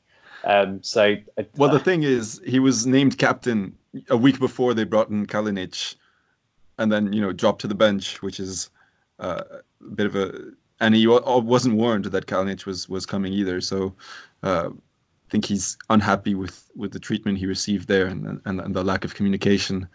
[0.45, 3.77] Um, so uh, well, the thing is, he was named captain
[4.09, 5.97] a week before they brought in Kalinic,
[6.79, 8.71] and then you know dropped to the bench, which is
[9.19, 9.43] uh,
[9.81, 10.33] a bit of a
[10.81, 13.61] and he wasn't warned that Kalinic was was coming either.
[13.61, 13.95] So
[14.43, 18.75] uh, I think he's unhappy with with the treatment he received there and and, and
[18.75, 19.89] the lack of communication.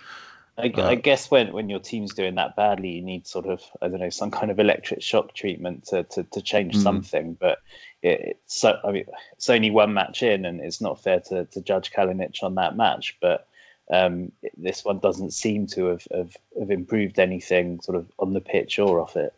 [0.57, 3.63] I, uh, I, guess when, when your team's doing that badly, you need sort of
[3.81, 6.83] I don't know some kind of electric shock treatment to to, to change mm.
[6.83, 7.37] something.
[7.39, 7.59] But
[8.01, 11.45] it, it's so I mean it's only one match in, and it's not fair to
[11.45, 13.17] to judge Kalinic on that match.
[13.21, 13.47] But
[13.91, 18.41] um, this one doesn't seem to have, have, have improved anything sort of on the
[18.41, 19.33] pitch or off it.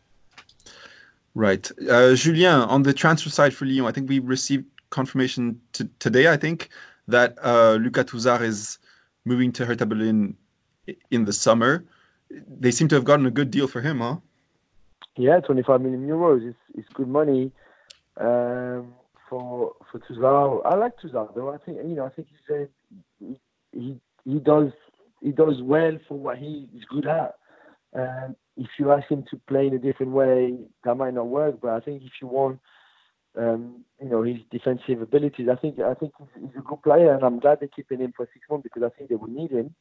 [1.36, 1.70] Right.
[1.89, 6.32] Uh, Julien, on the transfer side for Lyon, I think we received confirmation t- today,
[6.32, 6.70] I think,
[7.08, 8.78] that uh, Lucas Tousart is
[9.26, 10.36] moving to Hertha Berlin
[11.10, 11.84] in the summer.
[12.30, 14.18] They seem to have gotten a good deal for him, huh?
[15.18, 16.48] Yeah, 25 million euros.
[16.48, 17.52] It's, it's good money
[18.18, 18.94] um,
[19.30, 20.62] for for Tousart.
[20.66, 21.52] I like Tousart, though.
[21.52, 22.68] I think, you know, I think he's a,
[23.20, 23.39] he,
[23.72, 24.72] he, he does
[25.22, 27.36] he does well for what he is good at.
[27.94, 31.60] And if you ask him to play in a different way, that might not work.
[31.62, 32.60] But I think if you want,
[33.38, 37.24] um, you know, his defensive abilities, I think I think he's, a good player, and
[37.24, 39.74] I'm glad they're keeping him for six months because I think they will need him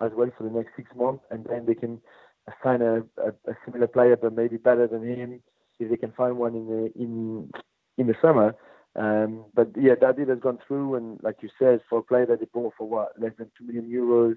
[0.00, 2.00] as well for the next six months, and then they can
[2.48, 5.42] assign a, a, a similar player, but maybe better than him
[5.78, 7.50] if they can find one in the in
[7.98, 8.54] in the summer.
[8.96, 12.26] Um, but yeah, that deal has gone through, and like you said, for a player
[12.26, 14.36] that they bought for what less than two million euros,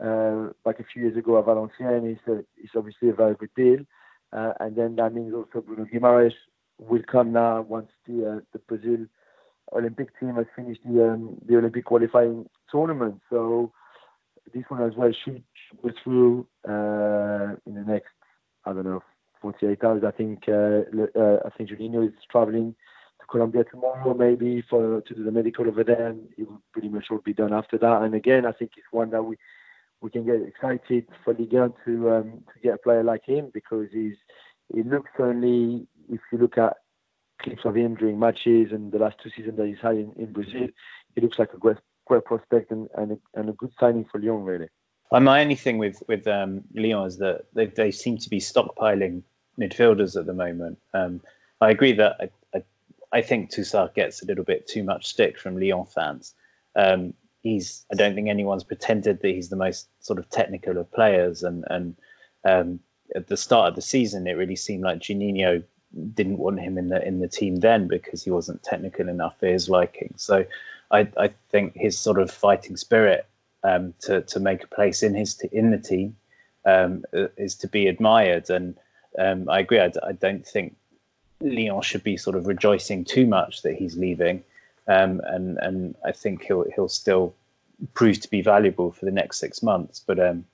[0.00, 3.80] uh, like a few years ago at Valenciennes, it's, it's obviously a very good deal.
[4.32, 6.32] Uh, and then that means also Bruno Guimaraes
[6.78, 9.06] will come now once the uh, the Brazil
[9.74, 13.20] Olympic team has finished the um, the Olympic qualifying tournament.
[13.28, 13.72] So
[14.54, 15.42] this one as well should
[15.82, 18.12] go through uh, in the next
[18.64, 19.02] I don't know
[19.42, 20.02] 48 hours.
[20.06, 20.80] I think uh,
[21.14, 22.74] uh, I think Juninho is traveling
[23.22, 26.88] to Colombia tomorrow, maybe for to do the medical over there, and it will pretty
[26.88, 28.02] much all be done after that.
[28.02, 29.36] And again, I think it's one that we
[30.00, 33.50] we can get excited for Ligue 1 to um, to get a player like him
[33.54, 34.16] because he's
[34.74, 36.76] he looks only if you look at
[37.40, 40.32] clips of him during matches and the last two seasons that he's had in, in
[40.32, 40.68] Brazil,
[41.14, 44.20] he looks like a great great prospect and and a, and a good signing for
[44.20, 44.68] Lyon really.
[45.12, 48.40] And my only thing with with um, Lyon is that they, they seem to be
[48.40, 49.22] stockpiling
[49.60, 50.78] midfielders at the moment.
[50.94, 51.20] Um,
[51.60, 52.32] I agree that
[53.12, 56.34] I, think Tousart gets a little bit too much stick from Lyon fans.
[56.76, 60.90] Um, he's I don't think anyone's pretended that he's the most sort of technical of
[60.92, 61.96] players, and and
[62.44, 62.80] um,
[63.14, 65.62] at the start of the season, it really seemed like Juninho
[66.14, 69.46] didn't want him in the in the team then because he wasn't technical enough for
[69.46, 70.14] his liking.
[70.16, 70.44] So
[70.90, 73.26] I, I think his sort of fighting spirit
[73.64, 76.16] um, to to make a place in his in the team
[76.64, 78.50] um, is to be admired.
[78.50, 78.76] And
[79.18, 79.80] um, I agree.
[79.80, 80.76] I, I, don't think
[81.42, 84.42] Lyon should be sort of rejoicing too much that he's leaving.
[84.88, 87.34] Um, and and I think he'll he'll still
[87.94, 90.02] prove to be valuable for the next six months.
[90.04, 90.44] But um,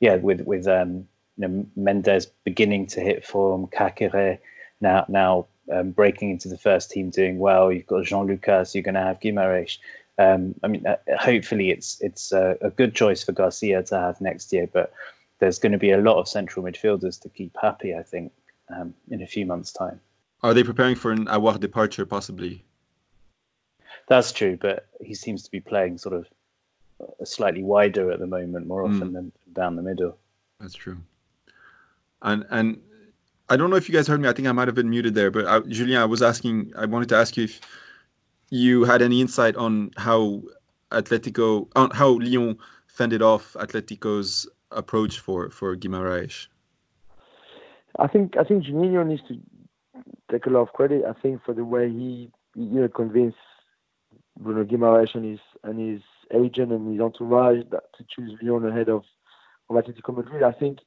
[0.00, 4.38] yeah, with with um, you know, Mendes beginning to hit form, Caqueret
[4.80, 7.72] now now um, breaking into the first team, doing well.
[7.72, 8.74] You've got Jean Lucas.
[8.74, 9.78] You're going to have Guimaraes.
[10.18, 14.20] Um, I mean, uh, hopefully it's it's a, a, good choice for Garcia to have
[14.20, 14.92] next year, but
[15.40, 17.96] there's going to be a lot of central midfielders to keep happy.
[17.96, 18.30] I think
[18.68, 20.00] um, in a few months' time.
[20.44, 22.62] Are they preparing for an Aouar departure, possibly?
[24.08, 26.26] That's true, but he seems to be playing sort of
[27.26, 29.12] slightly wider at the moment, more often mm.
[29.14, 30.18] than down the middle.
[30.60, 30.98] That's true.
[32.20, 32.78] And and
[33.48, 34.28] I don't know if you guys heard me.
[34.28, 36.74] I think I might have been muted there, but I, Julien, I was asking.
[36.76, 37.62] I wanted to ask you if
[38.50, 40.42] you had any insight on how
[40.90, 46.48] Atletico, on how Lyon fended off Atletico's approach for for Guimaraes.
[47.98, 49.40] I think I think Juninho needs to
[50.30, 51.04] take a lot of credit.
[51.04, 53.38] I think for the way he you know convinced
[54.38, 58.88] Bruno Guimaraes and his and his agent and his entourage that to choose Lyon ahead
[58.88, 59.04] of,
[59.68, 60.42] of Atletico Madrid.
[60.42, 60.78] I think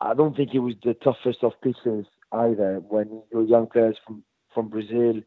[0.00, 4.24] I don't think it was the toughest of pitches either when your young players from,
[4.52, 5.20] from Brazil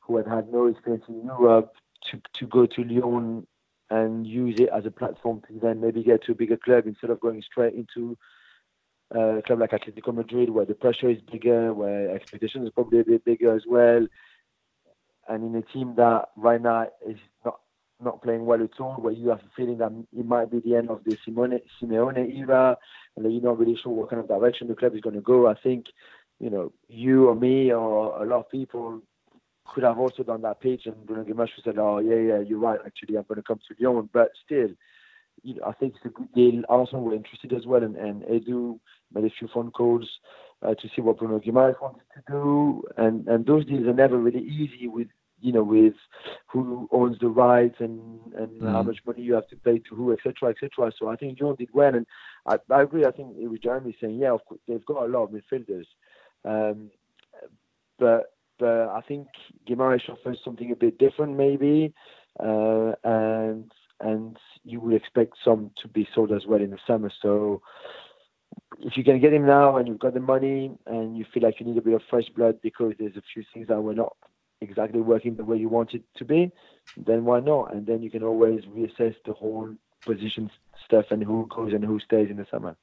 [0.00, 1.72] who had had no experience in Europe
[2.10, 3.46] to, to go to Lyon
[3.90, 7.10] and use it as a platform to then maybe get to a bigger club instead
[7.10, 8.16] of going straight into
[9.14, 13.00] Uh, a club like Atletico Madrid where the pressure is bigger, where expectations are probably
[13.00, 14.06] a bit bigger as well.
[15.28, 17.60] And in a team that right now is not
[18.00, 20.76] not playing well at all, where you have a feeling that it might be the
[20.76, 22.76] end of the Simone, Simeone era,
[23.16, 25.20] and that you're not really sure what kind of direction the club is going to
[25.20, 25.48] go.
[25.48, 25.86] I think,
[26.38, 29.02] you know, you or me or a lot of people
[29.66, 32.78] could have also done that page, and Bruno Guimaraes said, "Oh yeah, yeah, you're right.
[32.84, 34.68] Actually, I'm going to come to Lyon." But still,
[35.42, 36.62] you know, I think it's a good deal.
[36.68, 38.78] Arsenal were interested as well, and, and Edu
[39.12, 40.08] made a few phone calls
[40.62, 44.18] uh, to see what Bruno Guimaraes wanted to do, and and those deals are never
[44.18, 45.08] really easy with
[45.40, 45.94] you know, with
[46.46, 48.72] who owns the rights and and mm.
[48.72, 50.92] how much money you have to pay to who, etc., etc.
[50.98, 52.06] So I think John did well, and
[52.46, 53.04] I, I agree.
[53.04, 55.86] I think it was Jeremy saying, yeah, of course, they've got a lot of midfielders,
[56.44, 56.90] um,
[57.98, 59.28] but but I think
[59.68, 61.94] Guimaraes offers something a bit different, maybe,
[62.40, 67.10] uh, and and you would expect some to be sold as well in the summer.
[67.22, 67.62] So
[68.80, 71.60] if you can get him now and you've got the money and you feel like
[71.60, 74.16] you need a bit of fresh blood because there's a few things that were not
[74.60, 76.50] exactly working the way you want it to be,
[76.96, 77.74] then why not?
[77.74, 80.50] And then you can always reassess the whole position
[80.84, 82.76] stuff and who goes and who stays in the summer.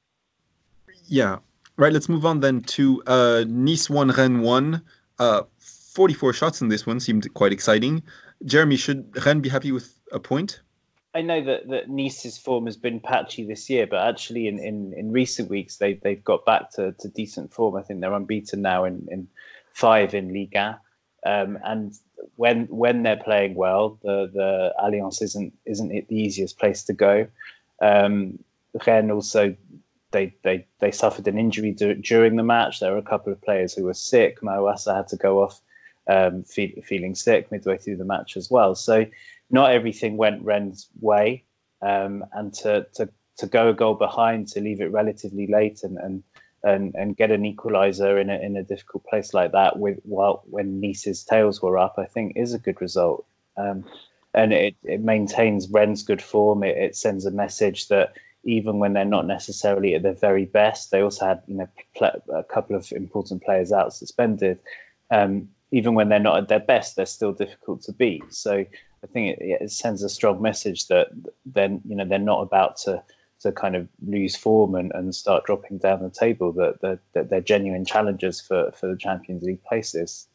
[1.06, 1.38] Yeah.
[1.76, 1.92] Right.
[1.92, 4.82] Let's move on then to uh, Nice 1, Rennes 1.
[5.18, 8.02] Uh, 44 shots in this one seemed quite exciting.
[8.44, 10.60] Jeremy, should Rennes be happy with a point?
[11.16, 14.92] I know that, that Nice's form has been patchy this year, but actually in, in,
[14.92, 17.74] in recent weeks they they've got back to, to decent form.
[17.74, 19.26] I think they're unbeaten now in, in
[19.72, 20.78] five in Liga.
[21.24, 21.94] Um, and
[22.36, 26.92] when when they're playing well, the the Allianz isn't isn't it the easiest place to
[26.92, 27.26] go.
[27.80, 28.38] Um,
[28.86, 29.56] Rennes also
[30.10, 32.78] they they they suffered an injury d- during the match.
[32.78, 34.42] There were a couple of players who were sick.
[34.42, 35.62] Mawassa had to go off
[36.08, 38.74] um, fe- feeling sick midway through the match as well.
[38.74, 39.06] So
[39.50, 41.44] not everything went Rennes's way,
[41.82, 45.98] um, and to to to go a goal behind to leave it relatively late and
[45.98, 46.22] and
[46.62, 50.42] and and get an equaliser in a in a difficult place like that with while
[50.46, 53.26] when Nice's tails were up, I think is a good result.
[53.56, 53.84] Um,
[54.34, 56.62] and it, it maintains Rennes's good form.
[56.62, 58.12] It, it sends a message that
[58.44, 61.68] even when they're not necessarily at their very best, they also had you know
[62.34, 64.58] a couple of important players out suspended.
[65.10, 68.22] Um, even when they're not at their best, they're still difficult to beat.
[68.32, 68.64] So
[69.08, 71.08] I think it, it sends a strong message that
[71.44, 73.02] then you know they're not about to
[73.40, 76.52] to kind of lose form and, and start dropping down the table.
[76.52, 80.28] That, that, that they're genuine challengers for, for the Champions League places.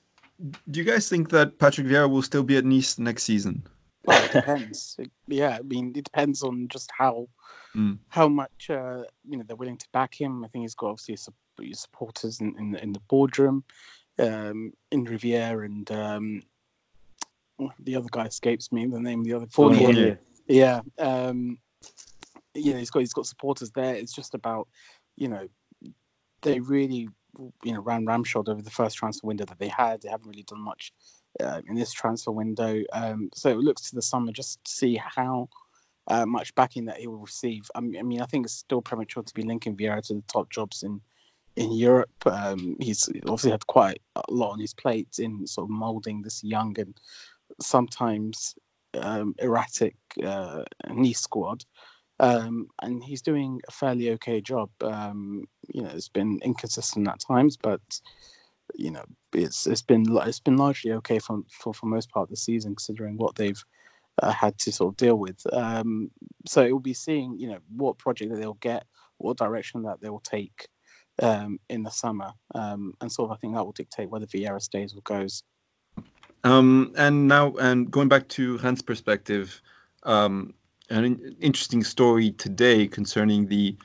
[0.69, 3.63] Do you guys think that Patrick Vieira will still be at Nice next season?
[4.05, 4.97] Well, it depends.
[5.28, 7.28] yeah, I mean, it depends on just how
[7.76, 7.99] mm.
[8.09, 10.43] how much uh, you know they're willing to back him.
[10.43, 11.17] I think he's got obviously
[11.74, 13.63] supporters in, in, in the boardroom,
[14.17, 16.41] um, in Rivère and um,
[17.80, 18.86] the other guy escapes me.
[18.86, 20.20] The name of the other Fournier.
[20.47, 21.57] Yeah, um,
[22.53, 23.95] you know, he's got he's got supporters there.
[23.95, 24.68] It's just about
[25.16, 25.47] you know
[26.41, 27.07] they really
[27.64, 30.01] you know ran ramshod over the first transfer window that they had.
[30.01, 30.91] They haven't really done much
[31.39, 32.82] uh, in this transfer window.
[32.93, 35.49] Um, so it looks to the summer just to see how
[36.07, 37.70] uh, much backing that he will receive.
[37.76, 40.24] I mean, I mean, I think it's still premature to be linking Vieira to the
[40.28, 41.01] top jobs in
[41.55, 42.12] in Europe.
[42.26, 46.43] Um, he's obviously had quite a lot on his plate in sort of molding this
[46.43, 46.99] young and
[47.62, 48.55] sometimes
[48.93, 51.64] um, erratic uh, Nice squad.
[52.20, 54.70] Um, and he's doing a fairly okay job.
[54.82, 57.82] Um, you know, it's been inconsistent at times, but
[58.76, 59.03] you know,
[59.34, 62.76] it's it's been it's been largely okay for for, for most part of the season,
[62.76, 63.62] considering what they've
[64.22, 65.41] uh, had to sort of deal with.
[65.51, 66.12] Um,
[66.45, 68.86] so it will be seeing, you know, what project that they'll get,
[69.18, 70.68] what direction that they will take
[71.22, 74.62] um, in the summer, um, and sort of I think that will dictate whether Vieira
[74.62, 75.43] stays or goes.
[76.44, 79.62] Um, and now, and going back to Rennes' perspective,
[80.04, 80.54] um,
[80.89, 83.76] an interesting story today concerning the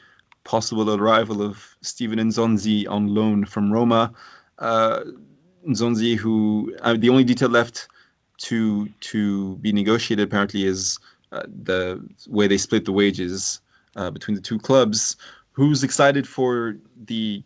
[0.45, 4.13] possible arrival of Steven Nzonzi on loan from Roma.
[4.59, 5.01] Uh,
[5.69, 7.89] Nzonzi, who uh, the only detail left
[8.39, 10.99] to to be negotiated apparently is
[11.33, 13.61] uh, the way they split the wages
[13.97, 15.17] uh, between the two clubs.
[15.53, 17.43] Who's excited for the?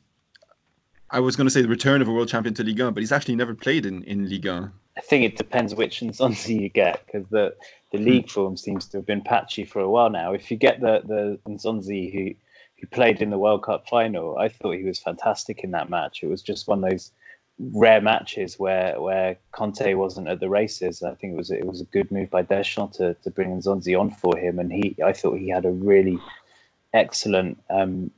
[1.11, 3.01] I was going to say the return of a world champion to Ligue 1, but
[3.01, 4.73] he's actually never played in in Ligue 1.
[4.97, 7.55] I think it depends which Nzonzi you get because the
[7.93, 8.05] the hmm.
[8.05, 10.32] league form seems to have been patchy for a while now.
[10.32, 12.34] If you get the the Nzonzi who
[12.80, 16.22] who played in the World Cup final, I thought he was fantastic in that match.
[16.22, 17.12] It was just one of those
[17.59, 21.03] rare matches where where Kanté wasn't at the races.
[21.03, 23.99] I think it was it was a good move by Deschamps to to bring Nzonzi
[23.99, 26.18] on for him, and he I thought he had a really
[26.93, 28.11] excellent um,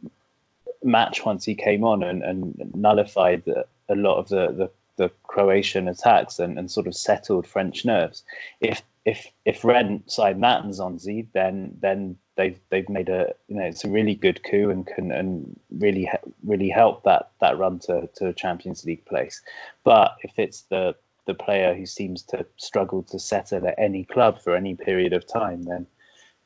[0.82, 3.42] match once he came on and, and nullified
[3.88, 8.24] a lot of the, the, the Croatian attacks and, and sort of settled French nerves.
[8.61, 13.64] If if if Rennes signed that Nzonzi, then then they've they've made a you know
[13.64, 16.09] it's a really good coup and can and really
[16.45, 19.43] really help that that run to to a Champions League place.
[19.84, 20.95] But if it's the
[21.26, 25.26] the player who seems to struggle to settle at any club for any period of
[25.26, 25.86] time, then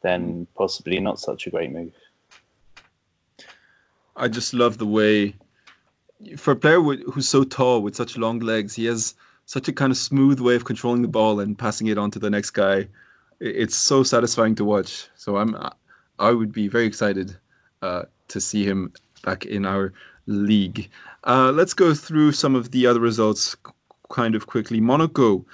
[0.03, 1.95] then possibly not such a great move.
[4.17, 5.35] I just love the way
[6.37, 9.15] for a player who's so tall with such long legs, he has
[9.47, 12.19] such a kind of smooth way of controlling the ball and passing it on to
[12.19, 12.89] the next guy.
[13.41, 15.09] It's so satisfying to watch.
[15.17, 15.57] So I'm
[16.19, 17.37] I would be very excited
[17.83, 18.93] uh, to see him
[19.23, 19.93] back in our
[20.27, 20.89] league.
[21.25, 23.57] Uh, let's go through some of the other results
[24.11, 24.81] kind of quickly.
[24.81, 25.45] Monaco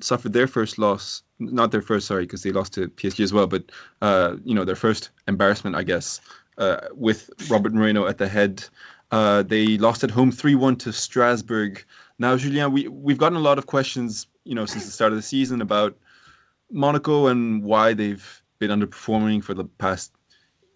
[0.00, 3.46] suffered their first loss, not their first, sorry, because they lost to PSG as well,
[3.46, 3.64] but
[4.00, 6.20] uh, you know their first embarrassment, I guess,
[6.58, 8.64] uh, with Robert Moreno at the head.
[9.12, 11.84] Uh, they lost at home 3-1 to Strasbourg.
[12.18, 15.16] Now, Julien, we we've gotten a lot of questions, you know, since the start of
[15.16, 15.96] the season about
[16.70, 20.12] Monaco and why they've been underperforming for the past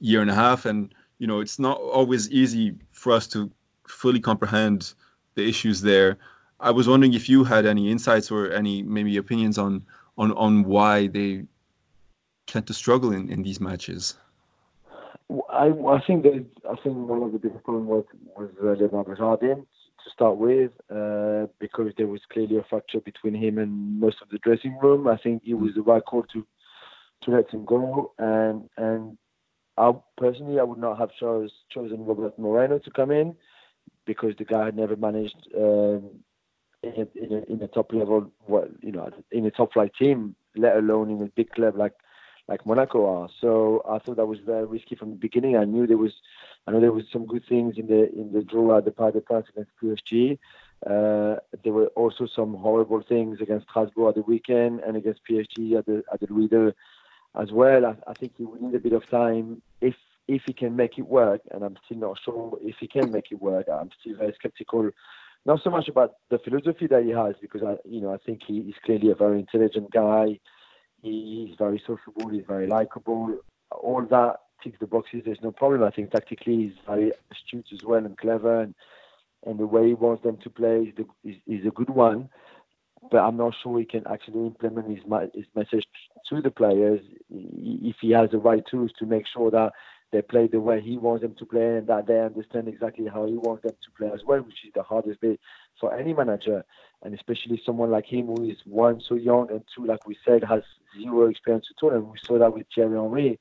[0.01, 3.51] year and a half, and you know, it's not always easy for us to
[3.89, 4.93] fully comprehend
[5.35, 6.19] the issues there.
[6.61, 9.83] I was wondering if you had any insights or any maybe opinions on
[10.19, 11.45] on on why they
[12.47, 14.15] tend to struggle in, in these matches.
[15.51, 18.05] I, I think that I think one of the biggest problems was
[18.37, 23.35] was uh, Leonardo Jardim to start with uh, because there was clearly a fracture between
[23.35, 25.09] him and most of the dressing room.
[25.09, 26.47] I think it was the right call to
[27.23, 29.19] to let him go, and and
[29.77, 33.37] I personally I would not have chose, chosen Robert Moreno to come in
[34.07, 36.11] because the guy had never managed um,
[36.83, 39.93] in, a, in, a, in a top level, what you know, in a top flight
[39.99, 41.93] team, let alone in a big club like
[42.49, 43.29] like Monaco are.
[43.41, 45.57] So I thought that was very risky from the beginning.
[45.57, 46.13] I knew there was,
[46.67, 49.15] I know there was some good things in the in the draw at the Parc
[49.15, 50.39] des Princes against PSG.
[50.87, 55.79] Uh, there were also some horrible things against Strasbourg at the weekend and against PSG
[55.79, 56.75] at the at the Louis
[57.35, 57.87] as well.
[57.87, 59.95] I, I think he would need a bit of time if
[60.29, 63.31] if he can make it work, and I'm still not sure if he can make
[63.31, 63.67] it work.
[63.69, 64.91] I'm still very skeptical,
[65.45, 68.43] not so much about the philosophy that he has, because I, you know, I think
[68.47, 70.41] he is clearly a very intelligent guy.
[71.07, 72.29] He, he's very sociable.
[72.29, 73.39] He's very likable.
[73.71, 75.23] All that ticks the boxes.
[75.25, 75.83] There's no problem.
[75.83, 78.75] I think tactically he's very astute as well and clever, and
[79.45, 82.29] and the way he wants them to play is, the, is, is a good one
[83.11, 84.99] but I'm not sure he can actually implement his
[85.35, 85.85] his message
[86.29, 87.01] to the players
[87.31, 89.73] if he has the right tools to make sure that
[90.13, 93.27] they play the way he wants them to play and that they understand exactly how
[93.27, 95.41] he wants them to play as well, which is the hardest bit
[95.81, 96.65] for any manager,
[97.03, 100.45] and especially someone like him who is one so young and two, like we said,
[100.45, 100.63] has
[101.01, 101.93] zero experience at all.
[101.93, 103.39] And we saw that with Thierry Henry.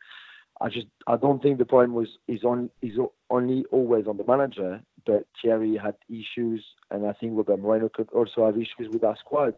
[0.61, 2.97] I just I don't think the problem was is on is
[3.29, 8.09] only always on the manager, but Thierry had issues, and I think Robert Moreno could
[8.11, 9.55] also have issues with our squad.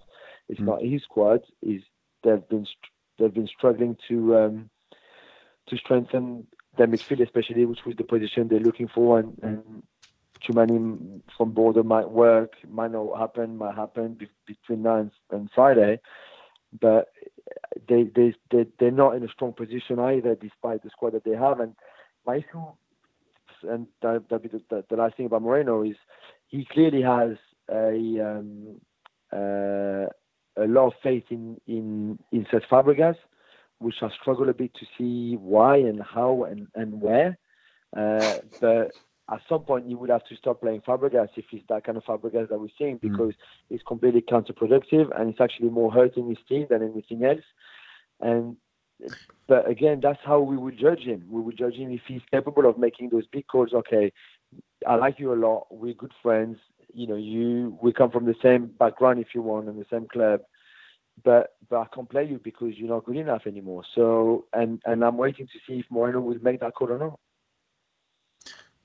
[0.49, 0.65] It's mm.
[0.65, 1.83] not his squad; is
[2.23, 2.65] they've been
[3.19, 4.69] they've been struggling to um,
[5.69, 6.47] to strengthen
[6.77, 9.83] their midfield, especially which was the position they're looking for, and, and
[10.53, 10.79] many
[11.37, 15.99] from Bordeaux might work, might not happen, might happen be- between now and, and Friday,
[16.79, 17.09] but
[17.87, 21.35] they they they they're not in a strong position either, despite the squad that they
[21.35, 21.59] have.
[21.59, 21.75] And
[22.25, 22.63] my issue,
[23.63, 25.95] and that that be the, the, the, last thing about Moreno is
[26.47, 27.37] he clearly has
[27.69, 28.79] a um,
[29.31, 30.07] uh,
[30.57, 33.17] a lot of faith in in in Cesc Fabregas,
[33.79, 37.37] which I struggle a bit to see why and how and and where.
[37.95, 38.91] Uh, but
[39.31, 42.03] at some point you would have to stop playing Fabregas if it's that kind of
[42.03, 43.01] Fabregas that we're seeing mm.
[43.01, 43.35] because mm.
[43.69, 47.43] it's completely counterproductive and it's actually more hurting his team than anything else.
[48.19, 48.57] And
[49.47, 51.23] but again, that's how we would judge him.
[51.29, 53.73] We would judge him if he's capable of making those big calls.
[53.73, 54.11] Okay,
[54.87, 55.67] I like you a lot.
[55.69, 56.57] We're good friends.
[56.93, 60.07] You know, you we come from the same background if you want and the same
[60.07, 60.41] club.
[61.23, 63.83] But but I can't play you because you're not good enough anymore.
[63.95, 67.19] So and and I'm waiting to see if Moreno will make that call or not.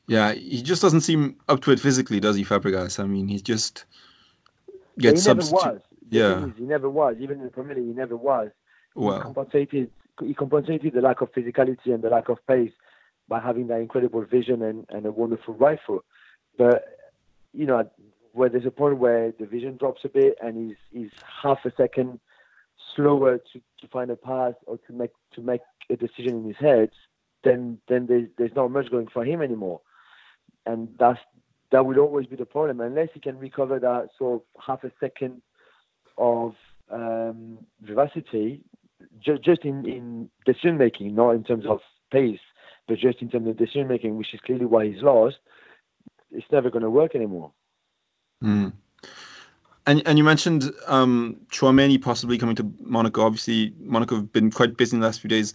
[0.07, 2.99] Yeah, he just doesn't seem up to it physically, does he, Fabregas?
[2.99, 3.85] I mean, he's just
[4.99, 5.81] gets yeah, he never was.
[6.11, 7.17] yeah, is, he never was.
[7.21, 8.51] Even in the Premier League, he never was.
[8.95, 9.91] Well, he compensated.
[10.21, 12.73] He compensated the lack of physicality and the lack of pace
[13.29, 16.05] by having that incredible vision and, and a wonderful rifle.
[16.59, 16.85] But
[17.55, 17.89] you know,
[18.33, 21.11] where there's a point where the vision drops a bit and he's he's
[21.43, 22.19] half a second
[22.97, 25.61] slower to, to find a pass or to make to make
[25.91, 26.91] a decision in his head,
[27.45, 29.81] then then there's there's not much going for him anymore
[30.67, 31.19] and that's
[31.71, 34.93] that will always be the problem unless he can recover that sort of half a
[35.01, 35.41] second
[36.19, 36.55] of
[36.91, 38.61] um, vivacity,
[39.19, 41.81] just just in, in decision making, not in terms of
[42.13, 42.41] pace,
[42.87, 45.37] but just in terms of decision making, which is clearly why he's lost.
[46.31, 47.53] It's never going to work anymore.
[48.43, 48.73] Mm.
[49.87, 53.23] And and you mentioned um, Tchouameni possibly coming to Monaco.
[53.23, 55.55] Obviously, Monaco have been quite busy in the last few days.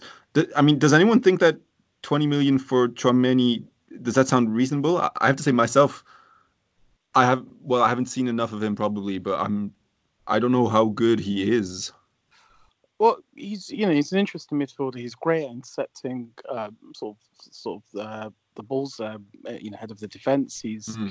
[0.54, 1.58] I mean, does anyone think that
[2.02, 3.64] 20 million for Tchouameni
[4.02, 4.98] does that sound reasonable?
[4.98, 6.04] I have to say myself,
[7.14, 9.72] I have well, I haven't seen enough of him probably, but I'm
[10.26, 11.92] I don't know how good he is.
[12.98, 14.96] Well, he's you know he's an interesting midfielder.
[14.96, 19.18] He's great at intercepting um, sort of sort of uh, the balls uh,
[19.60, 20.60] you know head of the defense.
[20.60, 21.08] He's mm-hmm.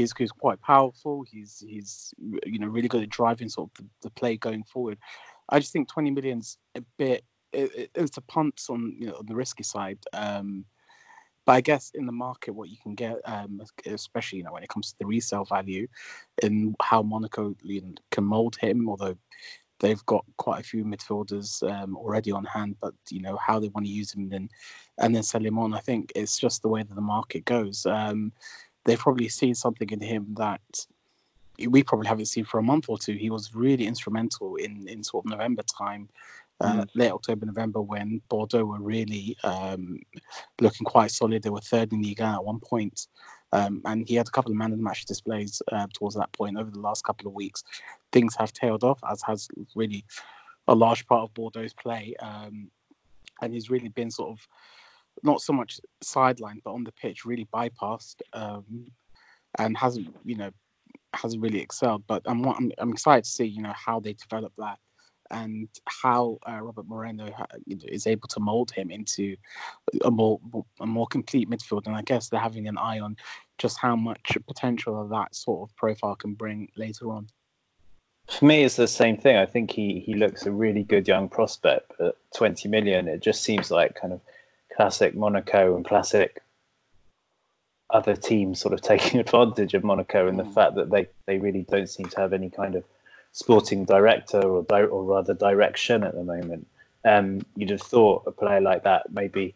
[0.00, 1.24] He's he's quite powerful.
[1.30, 2.12] He's he's
[2.44, 4.98] you know really good at driving sort of the, the play going forward.
[5.48, 7.24] I just think twenty million's a bit.
[7.52, 9.98] It, it's a punt on you know on the risky side.
[10.12, 10.64] Um,
[11.46, 14.62] but I guess in the market, what you can get, um, especially you know when
[14.62, 15.86] it comes to the resale value,
[16.42, 17.54] and how Monaco
[18.10, 19.16] can mold him, although
[19.80, 23.68] they've got quite a few midfielders um, already on hand, but you know how they
[23.68, 24.48] want to use him then,
[24.98, 25.74] and then sell him on.
[25.74, 27.86] I think it's just the way that the market goes.
[27.86, 28.32] Um,
[28.84, 30.60] they've probably seen something in him that
[31.68, 33.12] we probably haven't seen for a month or two.
[33.12, 36.08] He was really instrumental in in sort of November time
[36.60, 36.88] uh, mm.
[36.94, 39.98] late October, November, when Bordeaux were really um,
[40.60, 41.42] looking quite solid.
[41.42, 43.06] They were third in Ligue 1 at one point.
[43.52, 46.32] Um, and he had a couple of man of the match displays uh, towards that
[46.32, 47.64] point over the last couple of weeks.
[48.12, 50.04] Things have tailed off, as has really
[50.68, 52.14] a large part of Bordeaux's play.
[52.20, 52.70] Um,
[53.42, 54.46] and he's really been sort of
[55.22, 58.86] not so much sidelined, but on the pitch, really bypassed um,
[59.58, 60.50] and hasn't, you know,
[61.14, 62.04] hasn't really excelled.
[62.06, 64.78] But I'm, I'm, I'm excited to see, you know, how they develop that
[65.30, 67.28] and how uh, Robert Moreno
[67.66, 69.36] is able to mold him into
[70.04, 70.40] a more
[70.80, 71.86] a more complete midfield.
[71.86, 73.16] And I guess they're having an eye on
[73.58, 77.28] just how much potential that sort of profile can bring later on.
[78.28, 79.36] For me, it's the same thing.
[79.36, 83.08] I think he he looks a really good young prospect at 20 million.
[83.08, 84.20] It just seems like kind of
[84.80, 86.42] classic Monaco and classic
[87.90, 90.54] other teams sort of taking advantage of Monaco and the mm.
[90.54, 92.84] fact that they, they really don't seem to have any kind of
[93.32, 96.66] sporting director or di- or rather direction at the moment.
[97.04, 99.54] Um, you'd have thought a player like that maybe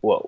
[0.00, 0.26] what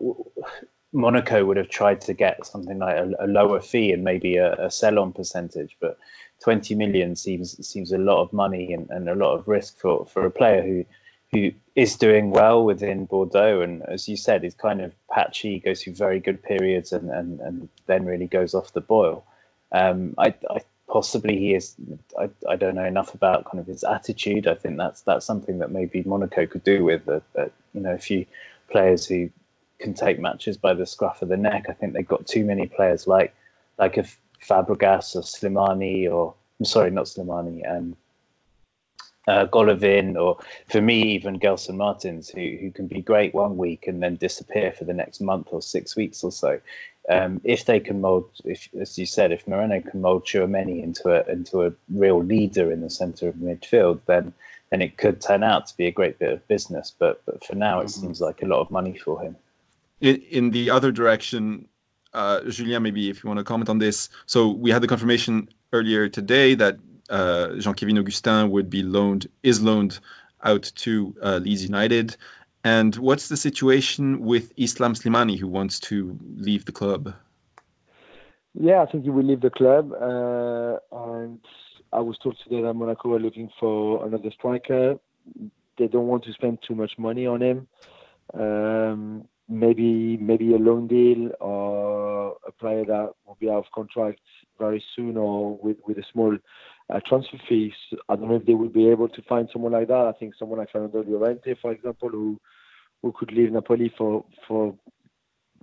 [0.92, 4.55] Monaco would have tried to get something like a, a lower fee and maybe a,
[4.64, 5.99] a sell-on percentage, but
[6.44, 10.07] 20 million seems seems a lot of money and, and a lot of risk for,
[10.07, 10.84] for a player who
[11.32, 15.82] who is doing well within Bordeaux and as you said is kind of patchy, goes
[15.82, 19.24] through very good periods and, and, and then really goes off the boil.
[19.72, 21.76] Um, I, I possibly he is
[22.18, 24.46] I, I don't know enough about kind of his attitude.
[24.48, 27.20] I think that's that's something that maybe Monaco could do with uh,
[27.74, 28.24] you know a few
[28.70, 29.30] players who
[29.78, 31.66] can take matches by the scruff of the neck.
[31.68, 33.34] I think they've got too many players like
[33.78, 34.04] like a
[34.42, 37.96] Fabregas or Slimani or I'm sorry, not Slimani, um,
[39.26, 43.86] uh, Golovin, or for me even Gelson Martins, who who can be great one week
[43.86, 46.60] and then disappear for the next month or six weeks or so.
[47.08, 51.10] Um, if they can mold, if as you said, if Moreno can mold Tchouameni into
[51.10, 54.32] a into a real leader in the centre of midfield, then
[54.70, 56.92] then it could turn out to be a great bit of business.
[56.96, 58.00] But but for now, it mm-hmm.
[58.02, 59.36] seems like a lot of money for him.
[60.00, 61.68] In, in the other direction,
[62.12, 64.08] uh, Julien, maybe if you want to comment on this.
[64.26, 66.76] So we had the confirmation earlier today that
[67.11, 69.98] uh, Jean-Kévin Augustin would be loaned, is loaned
[70.44, 72.16] out to uh, Leeds United.
[72.64, 77.14] And what's the situation with Islam Slimani, who wants to leave the club?
[78.54, 79.92] Yeah, I think he will leave the club.
[79.92, 81.38] Uh, and
[81.92, 84.98] I was told today that Monaco are looking for another striker.
[85.78, 87.68] They don't want to spend too much money on him.
[88.34, 94.20] Um, maybe maybe a loan deal or a player that will be out of contract
[94.59, 96.36] very soon or with, with a small
[96.93, 97.72] uh, transfer fees.
[98.09, 100.07] I don't know if they would be able to find someone like that.
[100.07, 102.41] I think someone like Fernando Llorente, for example, who
[103.03, 104.74] who could leave Napoli for for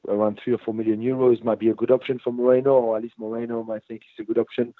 [0.07, 3.03] around three or four million euros might be a good option for Moreno, or at
[3.03, 4.73] least Moreno might think it's a good option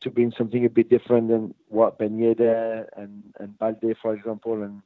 [0.00, 4.62] to bring something a bit different than what Ben Yedder and and Balde, for example,
[4.62, 4.82] and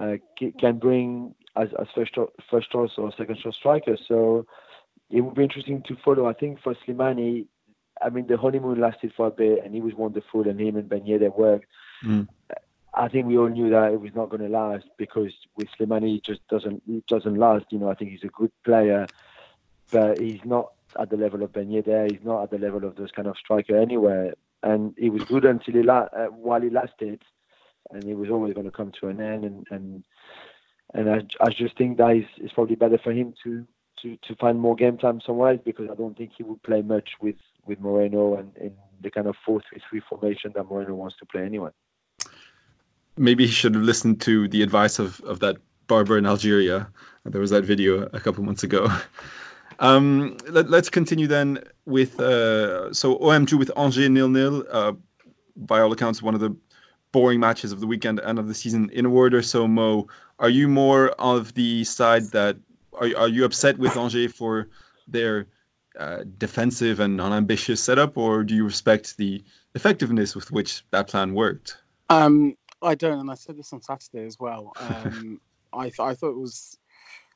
[0.00, 0.16] uh,
[0.58, 2.12] can bring as, as first
[2.50, 3.96] first choice or second choice striker.
[4.08, 4.46] So
[5.10, 6.26] it would be interesting to follow.
[6.26, 7.46] I think for Slimani,
[8.02, 10.88] I mean the honeymoon lasted for a bit and he was wonderful and him and
[10.88, 11.66] Ben Yedder worked.
[12.04, 12.28] Mm.
[12.96, 16.16] I think we all knew that it was not going to last because with Slimani
[16.18, 17.66] it just doesn't it doesn't last.
[17.70, 19.06] You know, I think he's a good player,
[19.90, 22.10] but he's not at the level of Ben Yedder.
[22.10, 24.34] He's not at the level of those kind of striker anywhere.
[24.62, 27.22] And he was good until he la- uh, while he lasted,
[27.90, 29.44] and he was always going to come to an end.
[29.44, 30.04] And, and
[30.94, 33.66] and I, I just think that is, it's probably better for him to,
[34.02, 36.82] to, to find more game time somewhere else because I don't think he would play
[36.82, 37.36] much with,
[37.66, 38.72] with Moreno and in
[39.02, 41.70] the kind of 4 3 3 formation that Moreno wants to play anyway.
[43.16, 46.88] Maybe he should have listened to the advice of, of that barber in Algeria.
[47.24, 48.88] There was that video a couple months ago.
[49.80, 54.64] Um, let, us continue then with uh, so OM drew with Angers nil nil.
[54.70, 54.92] Uh,
[55.56, 56.54] by all accounts, one of the
[57.12, 58.90] boring matches of the weekend and of the season.
[58.92, 62.56] In a word or so, Mo, are you more of the side that
[63.00, 64.68] are are you upset with Angers for
[65.06, 65.46] their
[65.98, 69.42] uh, defensive and unambitious setup, or do you respect the
[69.74, 71.76] effectiveness with which that plan worked?
[72.10, 74.72] Um, I don't, and I said this on Saturday as well.
[74.80, 75.40] Um,
[75.72, 76.78] I th- I thought it was.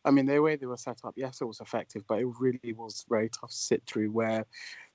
[0.04, 2.72] I mean, the way they were set up, yes, it was effective, but it really
[2.72, 4.12] was very tough to sit through.
[4.12, 4.44] Where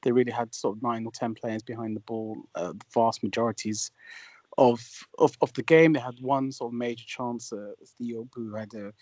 [0.02, 2.38] they really had sort of nine or ten players behind the ball.
[2.56, 3.92] Uh, the vast majorities
[4.58, 4.82] of
[5.20, 5.94] of, of the game.
[5.94, 7.52] They had one sort of major chance.
[7.52, 8.94] Uh, Theo, who had a,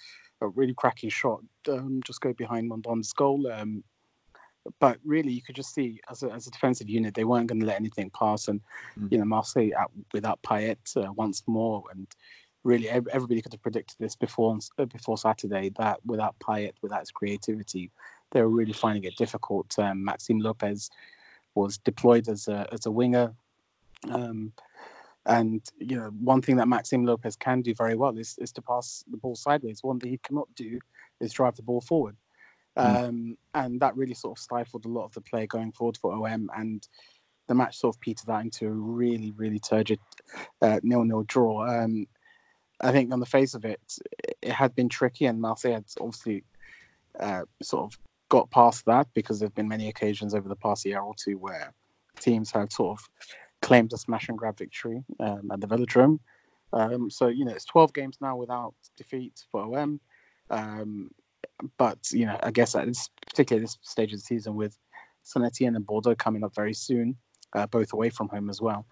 [0.42, 1.40] a really cracking shot,
[1.70, 3.50] um, just go behind Mandanda's goal.
[3.52, 3.84] Um,
[4.80, 7.60] but really, you could just see as a, as a defensive unit, they weren't going
[7.62, 8.48] to let anything pass.
[8.48, 8.62] And
[9.00, 9.12] mm.
[9.12, 12.08] you know, Marseille out without Payet uh, once more, and
[12.64, 17.12] really everybody could have predicted this before uh, before Saturday that without Payet, without his
[17.12, 17.92] creativity,
[18.32, 19.78] they were really finding it difficult.
[19.80, 20.90] Um, Maxime Lopez
[21.56, 23.34] was deployed as a as a winger.
[24.10, 24.52] Um,
[25.26, 28.62] and you know, one thing that Maxime Lopez can do very well is, is to
[28.62, 29.84] pass the ball sideways.
[29.84, 30.80] One thing he cannot do
[31.20, 32.16] is drive the ball forward.
[32.78, 33.04] Mm.
[33.04, 36.14] Um, and that really sort of stifled a lot of the play going forward for
[36.14, 36.50] OM.
[36.56, 36.88] And
[37.48, 40.00] the match sort of petered out into a really, really turgid
[40.62, 41.68] uh, nil-nil draw.
[41.68, 42.08] Um,
[42.80, 43.82] I think on the face of it,
[44.42, 46.44] it had been tricky, and Marseille had obviously
[47.20, 48.00] uh, sort of
[48.30, 51.38] got past that because there have been many occasions over the past year or two
[51.38, 51.74] where
[52.20, 53.10] teams have sort of
[53.62, 56.20] claimed a smash and grab victory um, at the Velodrome.
[56.74, 60.00] Um, so you know it's 12 games now without defeat for OM.
[60.50, 61.12] Um,
[61.78, 64.78] but you know I guess at this particularly this stage of the season with
[65.24, 67.16] Saint Etienne and Bordeaux coming up very soon,
[67.54, 68.86] uh, both away from home as well.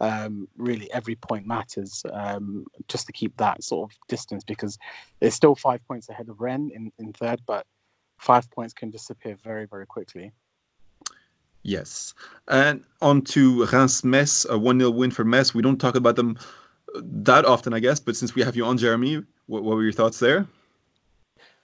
[0.00, 4.78] Um, really, every point matters um, just to keep that sort of distance because
[5.20, 7.66] it's still five points ahead of Rennes in, in third, but
[8.18, 10.32] five points can disappear very very quickly.
[11.66, 12.14] Yes.
[12.46, 15.52] And on to Reims Metz, a 1 0 win for Metz.
[15.52, 16.38] We don't talk about them
[16.94, 19.92] that often, I guess, but since we have you on, Jeremy, what, what were your
[19.92, 20.46] thoughts there?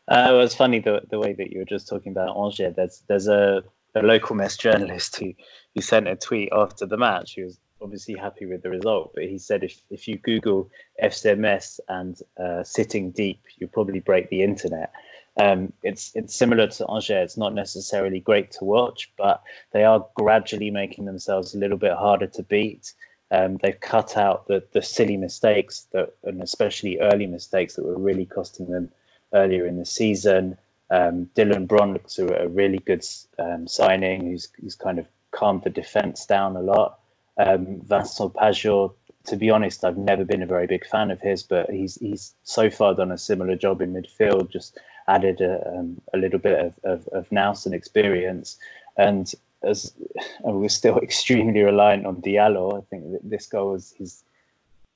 [0.09, 2.75] Uh, it was funny the the way that you were just talking about Angers.
[2.75, 3.63] There's there's a,
[3.95, 5.33] a local Metz journalist who,
[5.75, 7.35] who sent a tweet after the match.
[7.35, 10.69] He was obviously happy with the result, but he said if, if you Google
[11.01, 14.93] FC Metz and uh, sitting deep, you'll probably break the internet.
[15.41, 17.25] Um, it's it's similar to Angers.
[17.25, 21.93] It's not necessarily great to watch, but they are gradually making themselves a little bit
[21.95, 22.93] harder to beat.
[23.31, 27.99] Um, they've cut out the the silly mistakes that, and especially early mistakes that were
[27.99, 28.91] really costing them
[29.33, 30.59] earlier in the season.
[30.91, 33.05] Um, Dylan Bronn looks a, a really good
[33.39, 34.27] um, signing.
[34.27, 36.99] Who's who's kind of calmed the defense down a lot.
[37.39, 38.93] Um, Vincent Pajot,
[39.25, 42.35] to be honest, I've never been a very big fan of his, but he's he's
[42.43, 44.51] so far done a similar job in midfield.
[44.51, 44.79] Just
[45.09, 47.27] added a, um, a little bit of, of, of
[47.67, 48.59] and experience.
[48.97, 49.33] And
[49.63, 49.93] as
[50.45, 54.25] and we're still extremely reliant on Diallo, I think this goal was his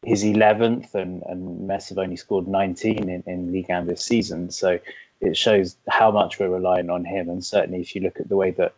[0.04, 4.50] his 11th, and, and Metz have only scored 19 in, in Ligue 1 this season.
[4.50, 4.78] So
[5.20, 7.28] it shows how much we're relying on him.
[7.28, 8.74] And certainly, if you look at the way that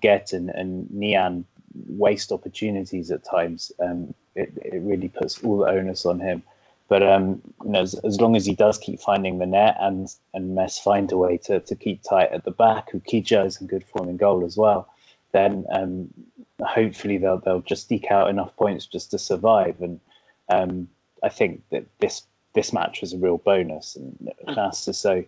[0.00, 1.44] Get and, and Niane
[1.88, 6.42] waste opportunities at times, um, it, it really puts all the onus on him.
[6.90, 10.08] But um, you know, as, as, long as he does keep finding the net and
[10.34, 13.68] and Metz find a way to, to keep tight at the back, Oukidja is in
[13.68, 14.88] good form in goal as well,
[15.30, 16.12] then um,
[16.60, 19.80] hopefully they'll they'll just eke out enough points just to survive.
[19.80, 20.00] And
[20.48, 20.88] um,
[21.22, 22.24] I think that this
[22.54, 23.94] this match was a real bonus.
[23.94, 25.24] And Reims is so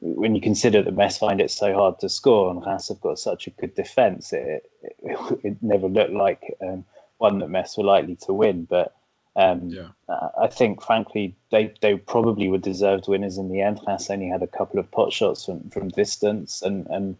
[0.00, 3.18] when you consider that Metz find it so hard to score and Reims have got
[3.18, 4.70] such a good defence, it,
[5.02, 6.82] it, it never looked like um,
[7.18, 8.64] one that Metz were likely to win.
[8.64, 8.96] But
[9.36, 9.88] um, yeah.
[10.08, 13.80] Uh, I think, frankly, they, they probably were deserved winners in the end.
[13.86, 17.16] Reims only had a couple of pot shots from, from distance, and, and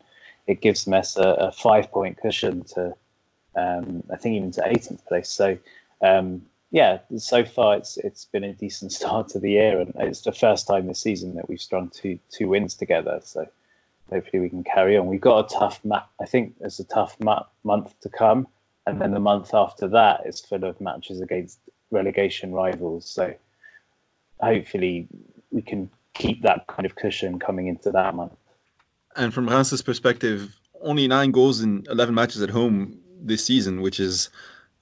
[0.46, 2.94] it gives Metz a, a five point cushion to,
[3.56, 5.30] um, I think, even to 18th place.
[5.30, 5.58] So,
[6.02, 10.22] um, yeah, so far it's it's been a decent start to the year, and it's
[10.22, 13.20] the first time this season that we've strung two two wins together.
[13.22, 13.46] So
[14.10, 15.06] hopefully we can carry on.
[15.06, 18.46] We've got a tough, ma- I think there's a tough ma- month to come,
[18.86, 21.58] and then the month after that is full of matches against
[21.94, 23.08] relegation rivals.
[23.08, 23.32] So
[24.40, 25.08] hopefully
[25.50, 28.32] we can keep that kind of cushion coming into that month.
[29.16, 34.00] And from Reims's perspective, only nine goals in 11 matches at home this season, which
[34.00, 34.28] is,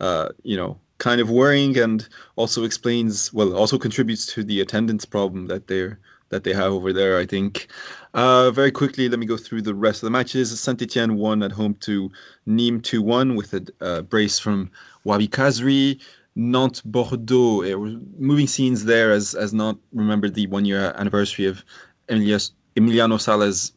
[0.01, 5.05] uh, you know, kind of worrying and also explains, well, also contributes to the attendance
[5.05, 5.99] problem that they're
[6.33, 7.69] that they have over there, I think.
[8.15, 10.59] Uh, very quickly, let me go through the rest of the matches.
[10.59, 12.11] Saint Etienne won at home to
[12.49, 14.71] Nîmes 2 1 with a uh, brace from
[15.05, 16.01] Wahbi Khazri.
[16.35, 17.63] Nantes Bordeaux.
[17.63, 21.65] It was moving scenes there as as not remember the one year anniversary of
[22.09, 23.73] Emiliano Sala's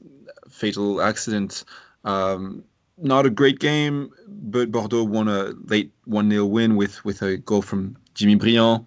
[0.49, 1.65] fatal accident.
[2.03, 2.63] Um,
[2.97, 7.37] not a great game, but Bordeaux won a late 1 0 win with, with a
[7.37, 8.85] goal from Jimmy Briand.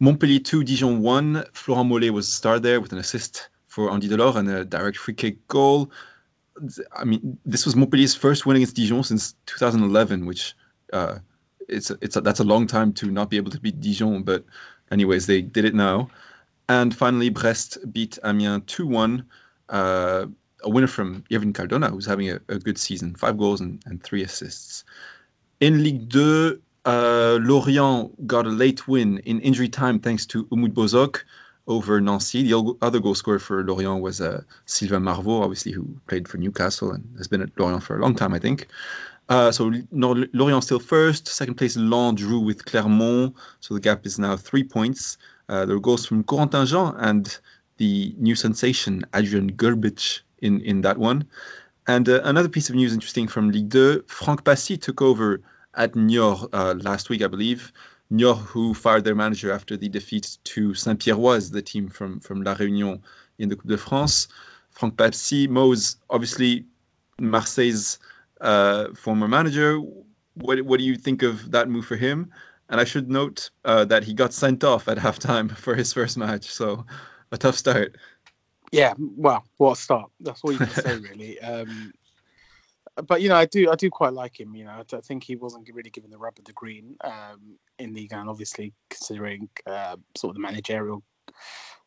[0.00, 1.44] Montpellier 2, Dijon 1.
[1.52, 4.96] Florent Mollet was a star there with an assist for Andy Delort and a direct
[4.96, 5.90] free kick goal.
[6.96, 10.54] I mean, this was Montpellier's first win against Dijon since 2011, which
[10.92, 11.18] uh,
[11.68, 14.44] it's it's a, that's a long time to not be able to beat Dijon, but
[14.90, 16.08] anyways, they did it now.
[16.68, 19.24] And finally, Brest beat Amiens 2 1.
[19.68, 20.26] Uh,
[20.64, 24.02] a winner from Irvin Cardona, who's having a, a, good season, five goals and, and
[24.02, 24.84] three assists.
[25.60, 30.74] In Ligue 2, uh, Lorient got a late win in injury time thanks to Umut
[30.74, 31.20] Bozok
[31.66, 32.42] over Nancy.
[32.42, 36.92] The other goal scorer for Lorient was uh, Sylvain Marveau, obviously, who played for Newcastle
[36.92, 38.68] and has been at Lorient for a long time, I think.
[39.28, 41.28] Uh, so Lorient still first.
[41.28, 43.34] Second place, Lens drew with Clermont.
[43.60, 45.18] So the gap is now three points.
[45.48, 47.38] Uh, there goes from Corentin Jean and
[47.76, 51.26] the new sensation, Adrian Grbic, in, in that one.
[51.86, 55.40] And uh, another piece of news interesting from Ligue 2, Franck Passi took over
[55.74, 57.72] at Niort uh, last week, I believe.
[58.12, 62.54] Niort, who fired their manager after the defeat to Saint-Pierroise, the team from, from La
[62.54, 63.00] Réunion
[63.38, 64.28] in the Coupe de France.
[64.70, 66.64] Franck Passi, Mo's obviously
[67.20, 67.98] Marseille's
[68.40, 69.80] uh, former manager.
[70.34, 72.30] What what do you think of that move for him?
[72.70, 76.18] And I should note uh, that he got sent off at halftime for his first
[76.18, 76.84] match, so
[77.32, 77.96] a tough start.
[78.72, 80.10] Yeah, well, what a start.
[80.20, 81.40] That's all you can say, really.
[81.40, 81.92] Um,
[83.06, 84.54] but you know, I do, I do quite like him.
[84.54, 87.94] You know, I think he wasn't really given the rub of the green um, in
[87.94, 88.28] the game.
[88.28, 91.02] Obviously, considering uh, sort of the managerial,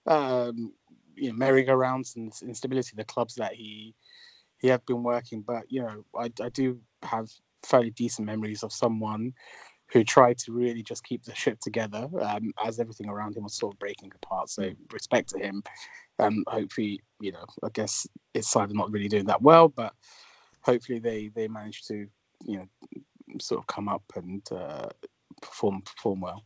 [0.07, 0.73] um,
[1.15, 3.93] you know, merry-go-rounds and instability of the clubs that he
[4.61, 5.41] he had been working.
[5.41, 7.29] But you know, I, I do have
[7.63, 9.33] fairly decent memories of someone
[9.91, 13.55] who tried to really just keep the ship together um, as everything around him was
[13.55, 14.49] sort of breaking apart.
[14.49, 15.63] So respect to him,
[16.19, 19.93] and hopefully, you know, I guess it's side not really doing that well, but
[20.61, 22.07] hopefully they they manage to
[22.45, 22.67] you know
[23.39, 24.89] sort of come up and uh,
[25.41, 26.43] perform perform well.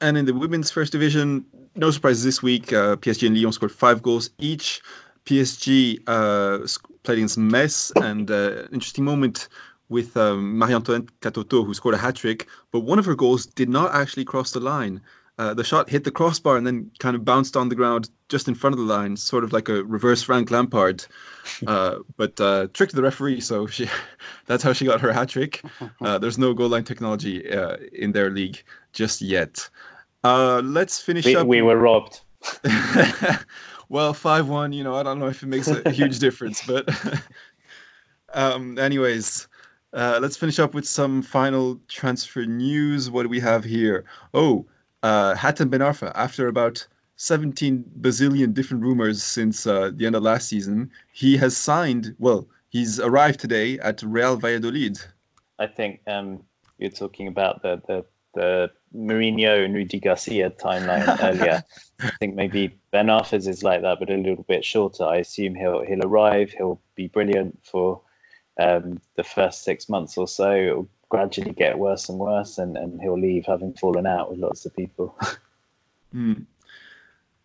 [0.00, 2.70] And in the women's first division, no surprises this week.
[2.70, 4.82] Uh, PSG and Lyon scored five goals each.
[5.26, 6.66] PSG uh,
[7.02, 9.48] played against Metz, and uh, interesting moment
[9.88, 13.68] with um, Marie-Antoinette Katoto, who scored a hat trick, but one of her goals did
[13.68, 15.00] not actually cross the line.
[15.38, 18.48] Uh, the shot hit the crossbar and then kind of bounced on the ground just
[18.48, 21.04] in front of the line, sort of like a reverse Frank Lampard.
[21.66, 23.86] Uh, but uh, tricked the referee, so she
[24.46, 25.62] that's how she got her hat trick.
[26.00, 28.62] Uh, there's no goal line technology uh, in their league
[28.94, 29.68] just yet.
[30.24, 31.46] Uh, let's finish we, up.
[31.46, 32.22] We were robbed.
[33.88, 34.72] well, five one.
[34.72, 36.88] You know, I don't know if it makes a huge difference, but
[38.34, 39.48] um, anyways.
[39.92, 43.10] Uh, let's finish up with some final transfer news.
[43.10, 44.04] What do we have here?
[44.34, 44.66] Oh,
[45.02, 50.22] uh, Hatem Ben Arfa, after about 17 bazillion different rumors since uh, the end of
[50.22, 54.98] last season, he has signed, well, he's arrived today at Real Valladolid.
[55.58, 56.42] I think um,
[56.78, 58.04] you're talking about the, the,
[58.36, 61.64] the Mourinho and Rudi Garcia timeline earlier.
[62.00, 65.04] I think maybe Ben Arfa's is like that, but a little bit shorter.
[65.04, 68.00] I assume he'll he'll arrive, he'll be brilliant for
[68.60, 70.52] um, the first six months or so.
[70.52, 74.66] It'll gradually get worse and worse, and, and he'll leave having fallen out with lots
[74.66, 75.18] of people.
[76.14, 76.44] mm.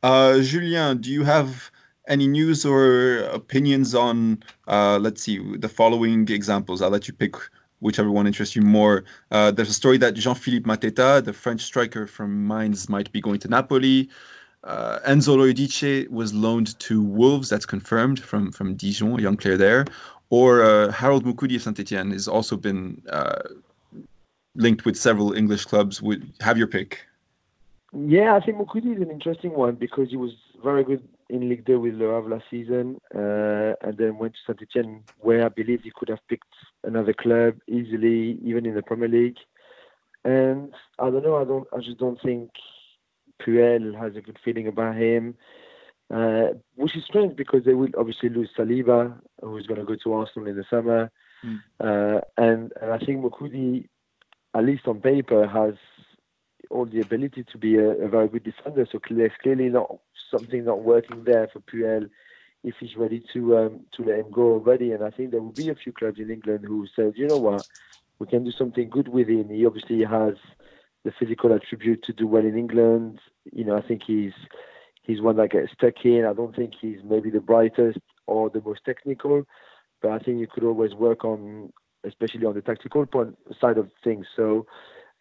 [0.03, 1.71] uh, Julien, do you have
[2.07, 6.81] any news or opinions on, uh, let's see, the following examples?
[6.81, 7.35] I'll let you pick
[7.81, 9.03] whichever one interests you more.
[9.31, 13.39] Uh, there's a story that Jean-Philippe Mateta, the French striker from Mainz, might be going
[13.39, 14.09] to Napoli.
[14.63, 17.49] Uh, Enzo Loiodice was loaned to Wolves.
[17.49, 19.85] That's confirmed from from Dijon, a young player there
[20.31, 23.43] or uh, Harold Moukoudi of Saint Etienne has also been uh,
[24.55, 26.01] linked with several English clubs.
[26.01, 27.05] Would have your pick?
[27.93, 30.31] Yeah, I think Moukoudi is an interesting one because he was
[30.63, 34.39] very good in Ligue 2 with Le Havre last season, uh, and then went to
[34.45, 36.53] Saint Etienne, where I believe he could have picked
[36.83, 39.37] another club easily, even in the Premier League.
[40.23, 41.37] And I don't know.
[41.37, 41.67] I don't.
[41.73, 42.51] I just don't think
[43.41, 45.35] Puel has a good feeling about him.
[46.13, 50.13] Uh, which is strange because they will obviously lose Saliba, who's going to go to
[50.13, 51.09] Arsenal in the summer.
[51.45, 51.59] Mm.
[51.79, 53.87] Uh, and, and, I think Moukoudi,
[54.53, 55.75] at least on paper, has
[56.71, 58.87] all the ability to be a, a very good defender.
[58.91, 59.97] So there's clearly not
[60.29, 62.09] something not working there for Puel
[62.63, 64.91] if he's ready to um, to let him go already.
[64.91, 67.37] And I think there will be a few clubs in England who said, you know
[67.37, 67.65] what,
[68.19, 69.49] we can do something good with him.
[69.49, 70.35] He obviously has
[71.03, 73.19] the physical attribute to do well in England.
[73.51, 74.33] You know, I think he's
[75.03, 76.25] he's one that gets stuck in.
[76.25, 79.43] I don't think he's maybe the brightest or the most technical,
[80.01, 81.73] but I think you could always work on,
[82.05, 84.27] especially on the tactical point side of things.
[84.35, 84.67] So,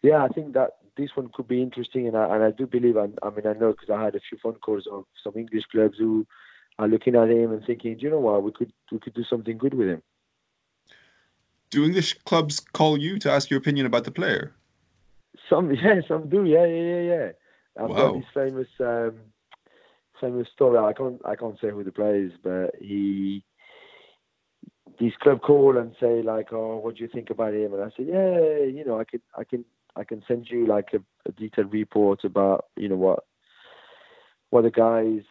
[0.03, 2.97] yeah, I think that this one could be interesting, and I, and I do believe.
[2.97, 5.65] I, I mean, I know because I had a few phone calls of some English
[5.71, 6.25] clubs who
[6.79, 9.23] are looking at him and thinking, do you know what, we could we could do
[9.23, 10.01] something good with him.
[11.69, 14.53] Do English clubs call you to ask your opinion about the player?
[15.49, 16.43] Some, yeah, some do.
[16.43, 17.31] Yeah, yeah, yeah, yeah.
[17.81, 17.95] I've wow.
[17.95, 18.67] got this famous.
[18.79, 19.13] Um,
[20.21, 20.77] famous story.
[20.77, 23.43] I can't I can't say who the player is, but he
[24.99, 27.73] these club call and say like, oh, what do you think about him?
[27.73, 29.65] And I said, yeah, you know, I can I can
[29.95, 33.23] I can send you like a, a detailed report about you know what
[34.49, 35.23] what the guys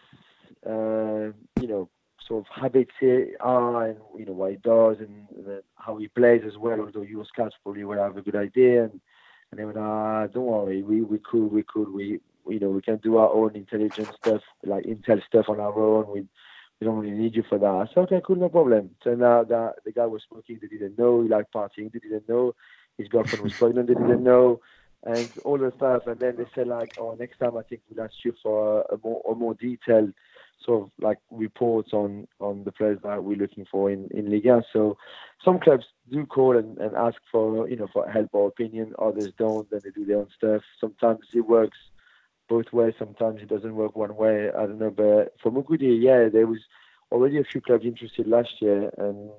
[0.67, 1.89] uh, you know
[2.27, 2.93] sort of habits
[3.41, 5.27] are and you know what he does and,
[5.77, 6.81] how he plays as well.
[6.81, 9.01] Although your scouts probably would have a good idea and
[9.51, 12.83] and they went, ah, don't worry, we we could we could we you know, we
[12.83, 16.11] can do our own intelligence stuff, like intel stuff on our own.
[16.13, 16.27] We
[16.81, 17.89] we don't really need you for that.
[17.95, 18.91] Said, okay, cool, no problem.
[19.05, 21.23] Turned out that the guy was smoking, they didn't know.
[21.23, 22.55] He liked partying, they didn't know.
[23.01, 24.61] His girlfriend was pregnant, they didn't know.
[25.03, 26.07] And all the stuff.
[26.07, 28.99] And then they said, like, oh, next time I think we'll ask you for a
[29.03, 30.13] more, a more detailed
[30.63, 34.63] sort of like reports on, on the players that we're looking for in, in Liga.
[34.75, 34.99] So
[35.43, 38.93] some clubs do call and, and ask for, you know, for help or opinion.
[38.99, 40.63] Others don't, then they do their own stuff.
[40.79, 41.79] Sometimes it works
[42.51, 42.93] both ways.
[42.99, 44.51] Sometimes it doesn't work one way.
[44.51, 46.61] I don't know, but for Moukoudi, yeah, there was
[47.11, 49.31] already a few clubs interested last year, and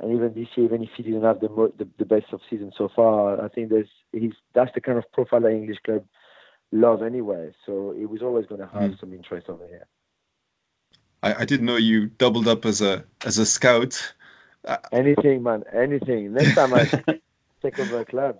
[0.00, 1.48] and even this year, even if he didn't have the
[1.78, 5.10] the, the best of season so far, I think there's he's that's the kind of
[5.12, 6.04] profile that English club
[6.72, 7.52] love anyway.
[7.66, 9.00] So it was always going to have mm.
[9.00, 9.86] some interest over here.
[11.22, 14.14] I, I didn't know you doubled up as a as a scout.
[14.92, 16.34] Anything, man, anything.
[16.34, 16.84] Next time I
[17.62, 18.38] take over a club.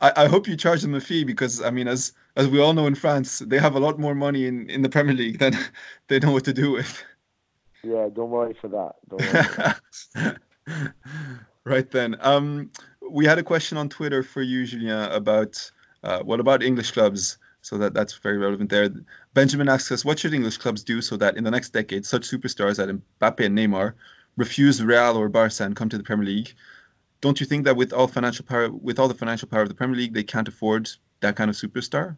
[0.00, 2.72] I, I hope you charge them a fee because I mean, as as we all
[2.72, 5.54] know in France, they have a lot more money in, in the Premier League than
[6.08, 7.02] they know what to do with.
[7.82, 8.96] Yeah, don't worry for that.
[10.16, 10.36] Worry
[11.64, 12.70] right then, um,
[13.10, 15.70] we had a question on Twitter for you, Julien, about
[16.02, 17.38] uh, what about English clubs?
[17.62, 18.88] So that that's very relevant there.
[19.34, 22.22] Benjamin asks us, what should English clubs do so that in the next decade, such
[22.22, 22.88] superstars as
[23.20, 23.94] Mbappe and Neymar
[24.36, 26.54] refuse Real or Barca and come to the Premier League?
[27.20, 29.74] don't you think that with all financial power, with all the financial power of the
[29.74, 30.88] Premier League, they can't afford
[31.20, 32.16] that kind of superstar?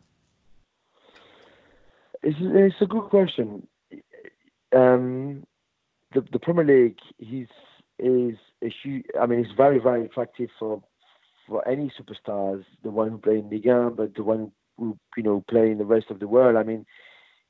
[2.22, 3.66] It's, it's a good question.
[4.74, 5.44] Um,
[6.12, 7.49] the the Premier League he's
[7.99, 9.05] is a huge.
[9.20, 10.82] I mean, it's very very attractive for
[11.46, 12.64] for any superstars.
[12.82, 15.78] The one who play in Ligue 1, but the one who you know play in
[15.78, 16.57] the rest of the world.
[16.57, 16.86] I mean,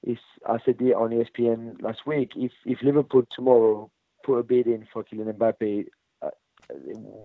[0.03, 2.33] it's I said it on ESPN last week.
[2.37, 3.91] If if Liverpool tomorrow
[4.25, 5.87] put a bid in for Kylian Mbappe
[6.23, 6.31] uh,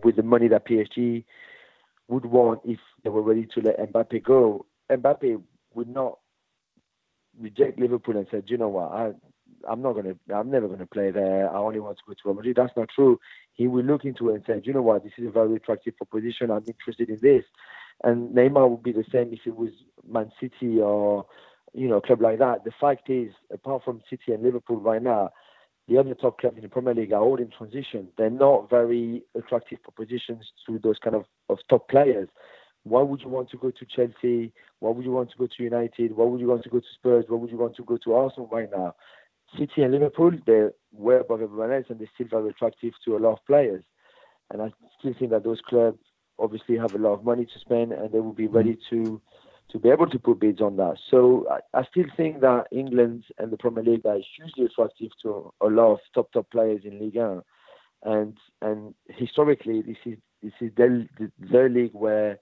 [0.04, 1.24] with the money that PSG
[2.08, 5.42] would want if they were ready to let Mbappe go, Mbappe
[5.74, 6.20] would not
[7.40, 9.12] reject Liverpool and said, you know what, I,
[9.70, 11.50] I'm not gonna, I'm never gonna play there.
[11.50, 12.58] I only want to go to Real Madrid.
[12.58, 13.20] That's not true.
[13.54, 15.96] He will look into it and say, you know what, this is a very attractive
[15.98, 16.52] proposition.
[16.52, 17.44] I'm interested in this.
[18.04, 19.70] And Neymar would be the same if it was
[20.08, 21.26] Man City or,
[21.74, 22.64] you know, a club like that.
[22.64, 25.30] The fact is, apart from City and Liverpool right now,
[25.88, 28.08] the other top clubs in the Premier League are all in transition.
[28.18, 32.30] They're not very attractive propositions to those kind of, of top players.
[32.84, 34.52] Why would you want to go to Chelsea?
[34.80, 36.16] Why would you want to go to United?
[36.16, 37.26] Why would you want to go to Spurs?
[37.28, 38.96] Why would you want to go to Arsenal right now?
[39.58, 43.20] City and Liverpool, they're way above everyone else and they're still very attractive to a
[43.20, 43.84] lot of players.
[44.52, 46.00] And I still think that those clubs
[46.40, 48.58] obviously have a lot of money to spend and they will be mm-hmm.
[48.58, 49.22] ready to
[49.72, 50.98] to be able to put bids on that.
[51.10, 55.52] So I, I still think that England and the Premier League are hugely attractive to
[55.62, 57.42] a lot of top top players in Ligue 1.
[58.04, 61.08] And and historically this is this is their,
[61.40, 62.38] their league where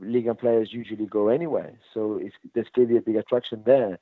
[0.00, 1.76] Ligue 1 players usually go anyway.
[1.92, 3.98] So it's, there's clearly a big attraction there.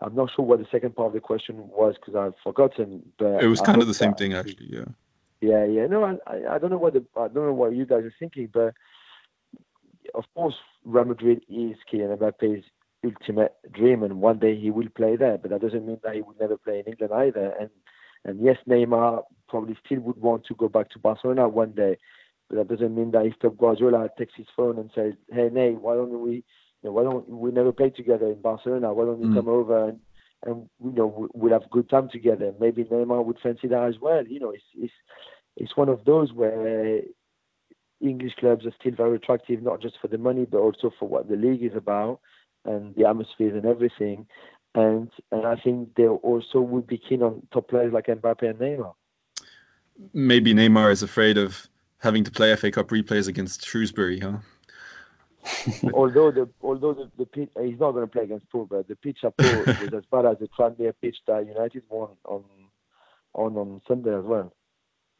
[0.00, 3.02] I'm not sure what the second part of the question was because I've forgotten.
[3.18, 4.68] But it was kind of the same thing, actually.
[4.68, 4.84] Yeah.
[5.40, 5.86] Yeah, yeah.
[5.86, 8.48] No, I, I don't know what the, I don't know what you guys are thinking,
[8.52, 8.74] but
[10.14, 12.64] of course, Real Madrid is Kylian Mbappe's
[13.04, 15.38] ultimate dream, and one day he will play there.
[15.38, 17.54] But that doesn't mean that he will never play in England either.
[17.60, 17.70] And
[18.24, 21.98] and yes, Neymar probably still would want to go back to Barcelona one day,
[22.48, 25.72] but that doesn't mean that if Pep Guardiola takes his phone and says, "Hey, Ney,
[25.72, 26.42] why don't we,
[26.84, 28.92] know, why don't we never play together in Barcelona?
[28.92, 29.34] Why don't you mm.
[29.34, 30.00] come over and
[30.46, 34.26] and you know we'll have good time together?" Maybe Neymar would fancy that as well.
[34.26, 34.92] You know, it's it's
[35.56, 37.00] it's one of those where
[38.00, 41.28] English clubs are still very attractive, not just for the money, but also for what
[41.28, 42.20] the league is about
[42.64, 44.26] and the atmosphere and everything.
[44.74, 48.58] And and I think they also would be keen on top players like Mbappe and
[48.58, 48.94] Neymar.
[50.12, 51.68] Maybe Neymar is afraid of
[51.98, 54.38] having to play FA Cup replays against Shrewsbury, huh?
[55.92, 58.96] although the although the, the pitch he's not going to play against Poole, but the
[58.96, 62.44] pitch at Poole was as bad as the Tranmere pitch that United won on
[63.34, 64.52] on on Sunday as well.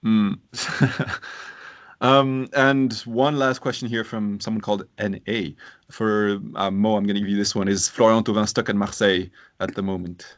[0.04, 0.38] Mm.
[2.00, 5.50] um, and one last question here from someone called NA.
[5.90, 7.68] For uh, Mo, I'm going to give you this one.
[7.68, 9.26] Is Florian Thauvin stuck at Marseille
[9.60, 10.36] at the moment?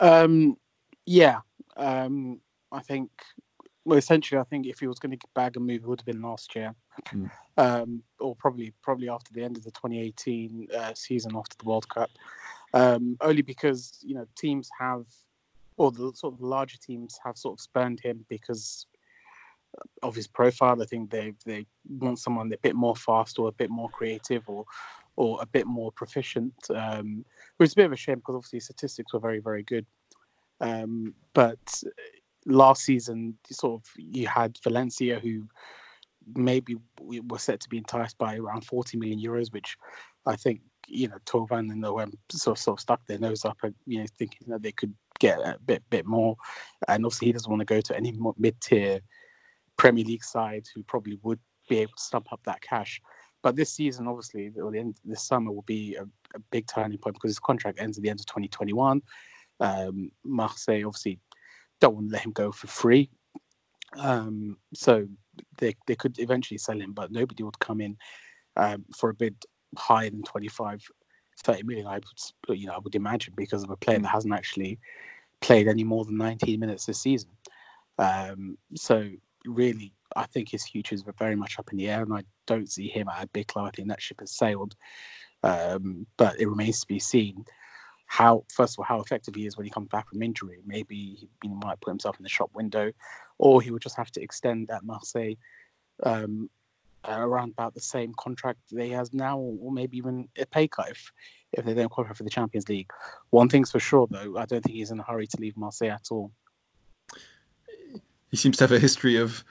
[0.00, 0.56] Um,
[1.06, 1.40] yeah.
[1.76, 3.10] Um, I think,
[3.84, 6.06] well, essentially, I think if he was going to bag a move, it would have
[6.06, 6.74] been last year.
[7.12, 7.30] Mm.
[7.56, 11.88] Um, or probably probably after the end of the 2018 uh, season after the World
[11.88, 12.10] Cup.
[12.72, 15.04] Um, only because, you know, teams have
[15.76, 18.86] or the sort of larger teams have sort of spurned him because
[20.02, 20.82] of his profile.
[20.82, 24.48] I think they they want someone a bit more fast or a bit more creative
[24.48, 24.64] or
[25.16, 26.54] or a bit more proficient.
[26.74, 27.24] Um,
[27.56, 29.86] which is a bit of a shame because obviously statistics were very very good.
[30.60, 31.82] Um, but
[32.46, 35.46] last season, sort of you had Valencia who
[36.34, 39.76] maybe were set to be enticed by around 40 million euros, which
[40.26, 43.58] I think you know Thauvin and OM sort of, sort of stuck their nose up,
[43.62, 46.36] and you know thinking that they could get a bit bit more.
[46.88, 49.00] And obviously, he doesn't want to go to any mid tier
[49.76, 53.00] Premier League side who probably would be able to stump up that cash.
[53.42, 56.96] But this season, obviously, or the end this summer will be a, a, big turning
[56.96, 59.02] point because his contract ends at the end of 2021.
[59.60, 61.20] Um, Marseille obviously
[61.80, 63.10] don't want to let him go for free.
[63.98, 65.06] Um, so
[65.58, 67.96] they they could eventually sell him, but nobody would come in
[68.56, 69.36] um, for a bid
[69.76, 70.82] higher than 25
[71.42, 74.34] 30 million, I would, you know, I would imagine because of a player that hasn't
[74.34, 74.78] actually
[75.40, 77.30] played any more than 19 minutes this season.
[77.98, 79.10] Um, so
[79.44, 82.70] really, I think his future is very much up in the air, and I don't
[82.70, 83.66] see him at a big club.
[83.66, 84.76] I think that ship has sailed.
[85.42, 87.44] Um, but it remains to be seen
[88.06, 90.58] how, first of all, how effective he is when he comes back from injury.
[90.66, 92.92] Maybe he, might put himself in the shop window,
[93.38, 95.34] or he would just have to extend at Marseille
[96.02, 96.48] um,
[97.06, 101.12] around about the same contract they has now, or maybe even a pay cut if,
[101.52, 102.90] if they don't qualify for the Champions League.
[103.30, 105.90] One thing's for sure, though, I don't think he's in a hurry to leave Marseille
[105.90, 106.30] at all.
[108.30, 109.44] He seems to have a history of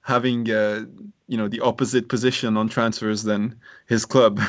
[0.00, 0.84] having, uh,
[1.28, 4.40] you know, the opposite position on transfers than his club.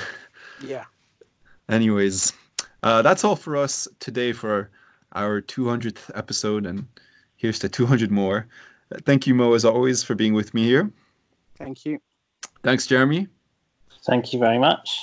[0.63, 0.85] Yeah.
[1.69, 2.33] Anyways,
[2.83, 4.69] uh, that's all for us today for
[5.13, 6.87] our 200th episode, and
[7.35, 8.47] here's to 200 more.
[9.05, 10.91] Thank you, Mo, as always, for being with me here.
[11.57, 11.99] Thank you.
[12.63, 13.27] Thanks, Jeremy.
[14.05, 14.97] Thank you very much.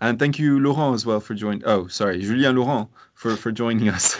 [0.00, 1.62] And thank you, Laurent, as well for joining.
[1.64, 4.16] Oh, sorry, Julien Laurent for for joining us.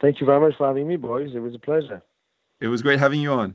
[0.00, 1.34] Thank you very much for having me, boys.
[1.34, 2.02] It was a pleasure.
[2.60, 3.54] It was great having you on.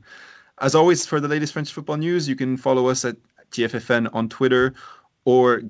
[0.60, 3.16] As always, for the latest French football news, you can follow us at
[3.50, 4.74] GFFN on Twitter
[5.24, 5.60] or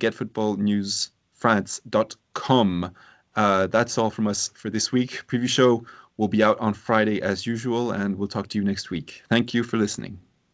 [1.41, 2.95] getfootballnewsfrance.com.
[3.36, 5.22] Uh, that's all from us for this week.
[5.26, 5.84] Preview show
[6.16, 9.22] will be out on Friday as usual, and we'll talk to you next week.
[9.28, 10.18] Thank you for listening.